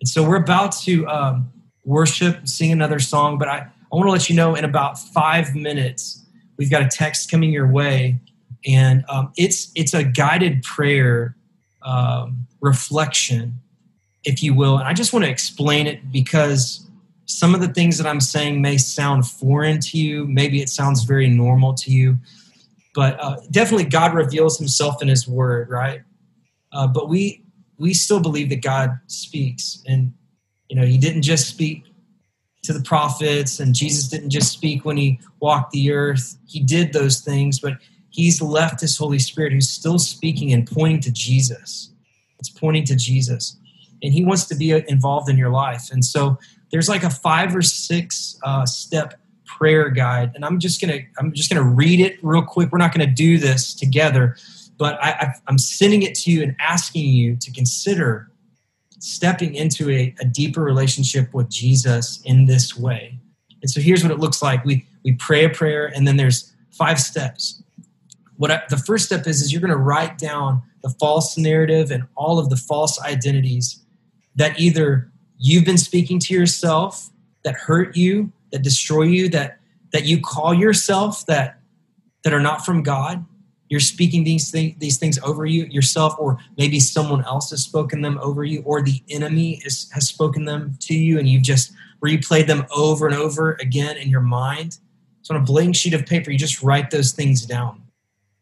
And 0.00 0.08
so 0.08 0.26
we're 0.26 0.36
about 0.36 0.72
to 0.82 1.06
um, 1.08 1.52
worship, 1.84 2.46
sing 2.46 2.72
another 2.72 2.98
song, 2.98 3.38
but 3.38 3.48
I, 3.48 3.58
I 3.58 3.96
want 3.96 4.06
to 4.06 4.12
let 4.12 4.28
you 4.28 4.36
know 4.36 4.54
in 4.54 4.64
about 4.64 4.98
five 4.98 5.54
minutes, 5.54 6.24
we've 6.56 6.70
got 6.70 6.82
a 6.82 6.88
text 6.88 7.30
coming 7.30 7.52
your 7.52 7.70
way 7.70 8.20
and 8.66 9.04
um, 9.08 9.32
it's 9.36 9.70
it's 9.74 9.94
a 9.94 10.04
guided 10.04 10.62
prayer 10.62 11.36
um, 11.88 12.46
reflection, 12.60 13.58
if 14.24 14.42
you 14.42 14.54
will. 14.54 14.76
And 14.76 14.86
I 14.86 14.92
just 14.92 15.12
want 15.12 15.24
to 15.24 15.30
explain 15.30 15.86
it 15.86 16.12
because 16.12 16.86
some 17.24 17.54
of 17.54 17.60
the 17.62 17.68
things 17.68 17.96
that 17.98 18.06
I'm 18.06 18.20
saying 18.20 18.60
may 18.60 18.76
sound 18.76 19.26
foreign 19.26 19.80
to 19.80 19.98
you. 19.98 20.26
Maybe 20.26 20.60
it 20.60 20.68
sounds 20.68 21.04
very 21.04 21.28
normal 21.28 21.74
to 21.74 21.90
you, 21.90 22.18
but 22.94 23.18
uh, 23.20 23.36
definitely 23.50 23.86
God 23.86 24.14
reveals 24.14 24.58
Himself 24.58 25.00
in 25.00 25.08
His 25.08 25.26
Word, 25.26 25.70
right? 25.70 26.02
Uh, 26.72 26.86
but 26.86 27.08
we 27.08 27.42
we 27.78 27.94
still 27.94 28.20
believe 28.20 28.50
that 28.50 28.62
God 28.62 28.98
speaks, 29.06 29.82
and 29.86 30.12
you 30.68 30.76
know 30.76 30.84
He 30.84 30.98
didn't 30.98 31.22
just 31.22 31.48
speak 31.48 31.84
to 32.64 32.72
the 32.74 32.82
prophets, 32.82 33.60
and 33.60 33.74
Jesus 33.74 34.08
didn't 34.08 34.30
just 34.30 34.52
speak 34.52 34.84
when 34.84 34.98
He 34.98 35.20
walked 35.40 35.70
the 35.70 35.92
earth. 35.92 36.36
He 36.46 36.60
did 36.60 36.92
those 36.92 37.20
things, 37.20 37.60
but 37.60 37.74
He's 38.18 38.42
left 38.42 38.80
His 38.80 38.96
Holy 38.96 39.18
Spirit, 39.18 39.52
who's 39.52 39.70
still 39.70 39.98
speaking 39.98 40.52
and 40.52 40.66
pointing 40.66 41.00
to 41.00 41.12
Jesus. 41.12 41.92
It's 42.38 42.48
pointing 42.48 42.84
to 42.84 42.96
Jesus, 42.96 43.56
and 44.02 44.12
He 44.12 44.24
wants 44.24 44.44
to 44.46 44.56
be 44.56 44.70
involved 44.88 45.28
in 45.28 45.36
your 45.36 45.50
life. 45.50 45.90
And 45.90 46.04
so 46.04 46.38
there's 46.70 46.88
like 46.88 47.02
a 47.02 47.10
five 47.10 47.54
or 47.54 47.62
six 47.62 48.38
uh, 48.44 48.66
step 48.66 49.20
prayer 49.44 49.88
guide, 49.88 50.32
and 50.34 50.44
I'm 50.44 50.58
just 50.58 50.80
gonna 50.80 51.00
I'm 51.18 51.32
just 51.32 51.48
gonna 51.50 51.62
read 51.62 52.00
it 52.00 52.18
real 52.22 52.42
quick. 52.42 52.70
We're 52.72 52.78
not 52.78 52.92
gonna 52.92 53.06
do 53.06 53.38
this 53.38 53.74
together 53.74 54.36
but 54.78 54.96
I, 55.02 55.34
am 55.48 55.58
sending 55.58 56.04
it 56.04 56.14
to 56.20 56.30
you 56.30 56.42
and 56.42 56.54
asking 56.60 57.06
you 57.06 57.36
to 57.36 57.52
consider 57.52 58.30
stepping 59.00 59.54
into 59.54 59.90
a, 59.90 60.14
a, 60.20 60.24
deeper 60.24 60.62
relationship 60.62 61.34
with 61.34 61.48
Jesus 61.50 62.20
in 62.24 62.46
this 62.46 62.76
way. 62.76 63.18
And 63.60 63.70
so 63.70 63.80
here's 63.80 64.02
what 64.02 64.12
it 64.12 64.18
looks 64.18 64.40
like: 64.40 64.64
we 64.64 64.86
we 65.04 65.12
pray 65.12 65.44
a 65.44 65.50
prayer, 65.50 65.86
and 65.86 66.06
then 66.06 66.16
there's 66.16 66.52
five 66.70 67.00
steps. 67.00 67.62
What 68.38 68.52
I, 68.52 68.62
the 68.70 68.76
first 68.76 69.04
step 69.04 69.26
is 69.26 69.42
is 69.42 69.52
you're 69.52 69.60
going 69.60 69.72
to 69.72 69.76
write 69.76 70.16
down 70.16 70.62
the 70.82 70.90
false 70.90 71.36
narrative 71.36 71.90
and 71.90 72.04
all 72.14 72.38
of 72.38 72.50
the 72.50 72.56
false 72.56 73.00
identities 73.02 73.84
that 74.36 74.58
either 74.60 75.10
you've 75.38 75.64
been 75.64 75.76
speaking 75.76 76.20
to 76.20 76.34
yourself 76.34 77.10
that 77.42 77.56
hurt 77.56 77.96
you, 77.96 78.32
that 78.52 78.62
destroy 78.62 79.02
you, 79.02 79.28
that 79.30 79.58
that 79.92 80.04
you 80.04 80.20
call 80.20 80.54
yourself 80.54 81.26
that 81.26 81.60
that 82.22 82.32
are 82.32 82.40
not 82.40 82.64
from 82.64 82.84
God. 82.84 83.26
You're 83.68 83.80
speaking 83.80 84.22
these 84.22 84.52
things 84.52 84.76
these 84.78 84.98
things 84.98 85.18
over 85.24 85.44
you 85.44 85.64
yourself 85.64 86.14
or 86.16 86.38
maybe 86.56 86.78
someone 86.78 87.24
else 87.24 87.50
has 87.50 87.64
spoken 87.64 88.02
them 88.02 88.20
over 88.22 88.44
you 88.44 88.62
or 88.64 88.82
the 88.82 89.02
enemy 89.10 89.60
is, 89.64 89.90
has 89.92 90.06
spoken 90.06 90.44
them 90.44 90.76
to 90.82 90.94
you 90.94 91.18
and 91.18 91.28
you've 91.28 91.42
just 91.42 91.72
replayed 92.04 92.46
them 92.46 92.64
over 92.74 93.08
and 93.08 93.16
over 93.16 93.54
again 93.54 93.96
in 93.96 94.08
your 94.08 94.20
mind. 94.20 94.78
So 95.22 95.34
on 95.34 95.40
a 95.40 95.44
blank 95.44 95.74
sheet 95.74 95.92
of 95.92 96.06
paper 96.06 96.30
you 96.30 96.38
just 96.38 96.62
write 96.62 96.90
those 96.90 97.10
things 97.10 97.44
down 97.44 97.82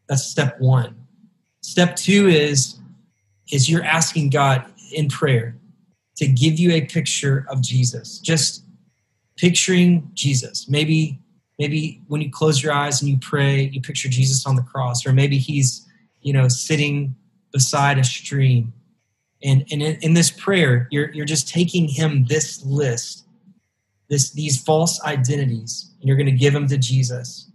that's 0.07 0.23
step 0.23 0.59
one. 0.59 0.95
Step 1.61 1.95
two 1.95 2.27
is 2.27 2.79
is 3.51 3.69
you're 3.69 3.83
asking 3.83 4.29
god 4.29 4.65
in 4.91 5.07
prayer 5.07 5.55
to 6.17 6.27
give 6.27 6.59
you 6.59 6.71
a 6.71 6.81
picture 6.81 7.45
of 7.49 7.61
jesus. 7.61 8.19
Just 8.19 8.63
picturing 9.37 10.09
jesus. 10.13 10.67
Maybe 10.69 11.19
maybe 11.59 12.01
when 12.07 12.21
you 12.21 12.31
close 12.31 12.61
your 12.63 12.73
eyes 12.73 13.01
and 13.01 13.09
you 13.09 13.17
pray 13.17 13.69
you 13.73 13.81
picture 13.81 14.09
jesus 14.09 14.45
on 14.45 14.55
the 14.55 14.61
cross 14.61 15.05
or 15.05 15.13
maybe 15.13 15.37
he's 15.37 15.87
you 16.21 16.33
know 16.33 16.47
sitting 16.47 17.15
beside 17.51 17.97
a 17.97 18.03
stream. 18.03 18.73
And, 19.43 19.65
and 19.71 19.83
in, 19.83 19.97
in 20.01 20.13
this 20.15 20.31
prayer 20.31 20.87
you're, 20.89 21.11
you're 21.11 21.25
just 21.25 21.47
taking 21.47 21.87
him 21.87 22.25
this 22.25 22.65
list 22.65 23.25
this 24.09 24.31
these 24.31 24.61
false 24.63 25.03
identities 25.03 25.91
and 25.99 26.07
you're 26.07 26.17
going 26.17 26.25
to 26.25 26.31
give 26.31 26.53
them 26.53 26.67
to 26.69 26.77
jesus 26.77 27.51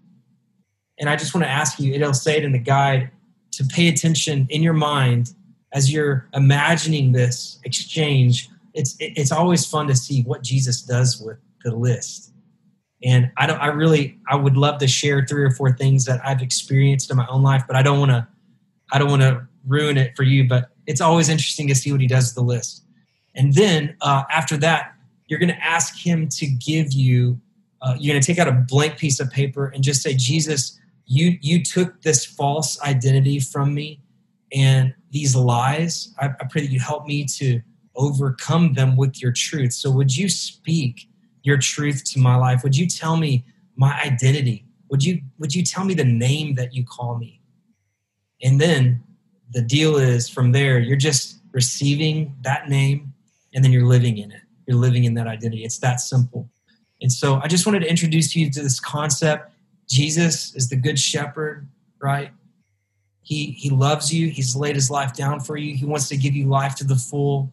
and 1.03 1.11
i 1.11 1.17
just 1.17 1.35
want 1.35 1.45
to 1.45 1.51
ask 1.51 1.79
you 1.79 1.93
it'll 1.93 2.15
say 2.15 2.39
it 2.39 2.45
in 2.45 2.53
the 2.53 2.59
guide 2.59 3.11
to 3.51 3.63
pay 3.65 3.89
attention 3.89 4.47
in 4.49 4.63
your 4.63 4.73
mind 4.73 5.35
as 5.75 5.93
you're 5.93 6.27
imagining 6.33 7.13
this 7.13 7.59
exchange 7.65 8.49
it's 8.73 8.97
it's 8.99 9.31
always 9.31 9.67
fun 9.67 9.87
to 9.87 9.95
see 9.95 10.23
what 10.23 10.43
jesus 10.43 10.81
does 10.81 11.21
with 11.21 11.37
the 11.65 11.77
list 11.77 12.33
and 13.05 13.31
I 13.37 13.47
don't, 13.47 13.59
I 13.59 13.67
really, 13.67 14.19
I 14.29 14.37
would 14.37 14.57
love 14.57 14.79
to 14.79 14.89
share 14.89 15.27
three 15.27 15.43
or 15.43 15.51
four 15.51 15.73
things 15.73 16.05
that 16.05 16.21
I've 16.25 16.41
experienced 16.41 17.11
in 17.11 17.17
my 17.17 17.27
own 17.29 17.43
life, 17.43 17.65
but 17.67 17.77
I 17.77 17.83
don't 17.83 17.99
want 17.99 18.13
to, 18.13 18.27
I 18.93 18.99
don't 18.99 19.11
want 19.11 19.23
to 19.23 19.47
ruin 19.67 19.97
it 19.97 20.15
for 20.17 20.23
you. 20.23 20.49
But 20.49 20.71
it's 20.87 21.01
always 21.01 21.29
interesting 21.29 21.67
to 21.69 21.75
see 21.75 21.91
what 21.91 22.01
he 22.01 22.07
does 22.07 22.29
with 22.29 22.35
the 22.37 22.43
list. 22.43 22.85
And 23.35 23.55
then 23.55 23.97
uh, 24.03 24.25
after 24.31 24.57
that, 24.59 24.95
you're 25.27 25.41
going 25.41 25.49
to 25.49 25.65
ask 25.65 25.99
him 25.99 26.29
to 26.29 26.47
give 26.47 26.93
you. 26.93 27.41
Uh, 27.81 27.97
you're 27.99 28.13
going 28.13 28.23
to 28.23 28.25
take 28.25 28.39
out 28.39 28.47
a 28.47 28.53
blank 28.53 28.97
piece 28.97 29.19
of 29.19 29.29
paper 29.29 29.67
and 29.67 29.83
just 29.83 30.03
say, 30.03 30.15
Jesus, 30.15 30.79
you 31.07 31.39
you 31.41 31.63
took 31.63 32.03
this 32.03 32.25
false 32.25 32.81
identity 32.83 33.41
from 33.41 33.75
me, 33.75 34.01
and 34.53 34.95
these 35.11 35.37
lies. 35.37 36.15
I, 36.19 36.27
I 36.27 36.45
pray 36.51 36.63
that 36.63 36.71
you 36.71 36.81
help 36.81 37.07
me 37.07 37.25
to 37.39 37.61
overcome 37.95 38.73
them 38.73 38.97
with 38.97 39.21
your 39.21 39.33
truth. 39.33 39.73
So 39.73 39.91
would 39.91 40.17
you 40.17 40.29
speak? 40.29 41.09
your 41.43 41.59
truth 41.59 42.05
to 42.05 42.19
my 42.19 42.37
life? 42.37 42.63
Would 42.63 42.77
you 42.77 42.87
tell 42.87 43.17
me 43.17 43.45
my 43.77 43.99
identity? 44.05 44.65
Would 44.89 45.05
you 45.05 45.21
would 45.39 45.55
you 45.55 45.63
tell 45.63 45.85
me 45.85 45.95
the 45.95 46.05
name 46.05 46.55
that 46.55 46.75
you 46.75 46.85
call 46.85 47.19
me? 47.19 47.41
And 48.43 48.61
then 48.61 49.03
the 49.53 49.63
deal 49.63 49.97
is 49.97 50.29
from 50.29 50.53
there 50.53 50.79
you're 50.79 50.97
just 50.97 51.41
receiving 51.53 52.35
that 52.43 52.69
name 52.69 53.13
and 53.55 53.65
then 53.65 53.73
you're 53.73 53.87
living 53.87 54.19
in 54.19 54.31
it. 54.31 54.41
You're 54.67 54.79
living 54.79 55.05
in 55.05 55.15
that 55.15 55.27
identity. 55.27 55.65
It's 55.65 55.79
that 55.79 56.01
simple. 56.01 56.49
And 57.01 57.11
so 57.11 57.41
I 57.43 57.49
just 57.49 57.67
wanted 57.67 57.81
to 57.81 57.91
introduce 57.91 58.35
you 58.37 58.51
to 58.51 58.63
this 58.63 58.79
concept. 58.79 59.52
Jesus 59.89 60.55
is 60.55 60.69
the 60.69 60.77
good 60.77 60.99
shepherd, 60.99 61.69
right? 62.01 62.31
He 63.23 63.53
he 63.53 63.71
loves 63.71 64.13
you. 64.13 64.29
He's 64.29 64.57
laid 64.57 64.75
his 64.75 64.91
life 64.91 65.15
down 65.15 65.41
for 65.41 65.57
you. 65.57 65.77
He 65.77 65.85
wants 65.85 66.09
to 66.09 66.17
give 66.17 66.35
you 66.35 66.47
life 66.47 66.75
to 66.77 66.85
the 66.85 66.97
full. 66.97 67.53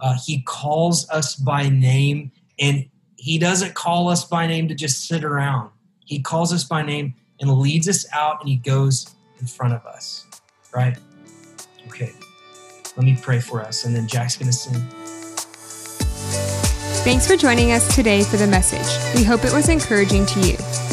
Uh, 0.00 0.16
he 0.24 0.42
calls 0.42 1.08
us 1.10 1.34
by 1.34 1.68
name, 1.68 2.30
and 2.60 2.88
he 3.16 3.38
doesn't 3.38 3.74
call 3.74 4.08
us 4.08 4.24
by 4.24 4.46
name 4.46 4.68
to 4.68 4.74
just 4.74 5.08
sit 5.08 5.24
around. 5.24 5.70
He 6.04 6.20
calls 6.20 6.52
us 6.52 6.64
by 6.64 6.82
name 6.82 7.14
and 7.40 7.58
leads 7.58 7.88
us 7.88 8.06
out 8.12 8.40
and 8.40 8.48
he 8.48 8.56
goes 8.56 9.14
in 9.40 9.46
front 9.46 9.74
of 9.74 9.84
us. 9.84 10.26
Right? 10.74 10.96
Okay. 11.88 12.12
Let 12.96 13.04
me 13.04 13.18
pray 13.20 13.40
for 13.40 13.60
us 13.60 13.84
and 13.84 13.94
then 13.94 14.06
Jack's 14.06 14.36
going 14.36 14.50
to 14.50 14.52
sing. 14.52 14.80
Thanks 17.04 17.26
for 17.26 17.36
joining 17.36 17.72
us 17.72 17.94
today 17.94 18.22
for 18.22 18.36
the 18.36 18.46
message. 18.46 19.14
We 19.14 19.24
hope 19.24 19.44
it 19.44 19.52
was 19.52 19.68
encouraging 19.68 20.26
to 20.26 20.40
you. 20.40 20.87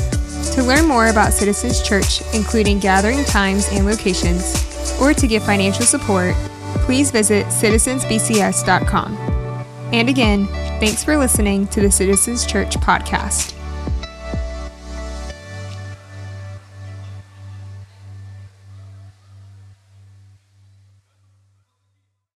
To 0.53 0.63
learn 0.63 0.85
more 0.87 1.07
about 1.07 1.33
Citizens 1.33 1.81
Church, 1.81 2.21
including 2.33 2.79
gathering 2.79 3.23
times 3.25 3.67
and 3.71 3.85
locations, 3.85 4.97
or 5.01 5.13
to 5.13 5.27
give 5.27 5.43
financial 5.43 5.85
support, 5.85 6.35
please 6.85 7.11
visit 7.11 7.45
citizensbcs.com. 7.47 9.17
And 9.91 10.09
again, 10.09 10.47
Thanks 10.79 11.05
for 11.05 11.15
listening 11.15 11.67
to 11.67 11.79
the 11.79 11.89
Citizens 11.89 12.45
Church 12.45 12.75
podcast. 12.75 13.54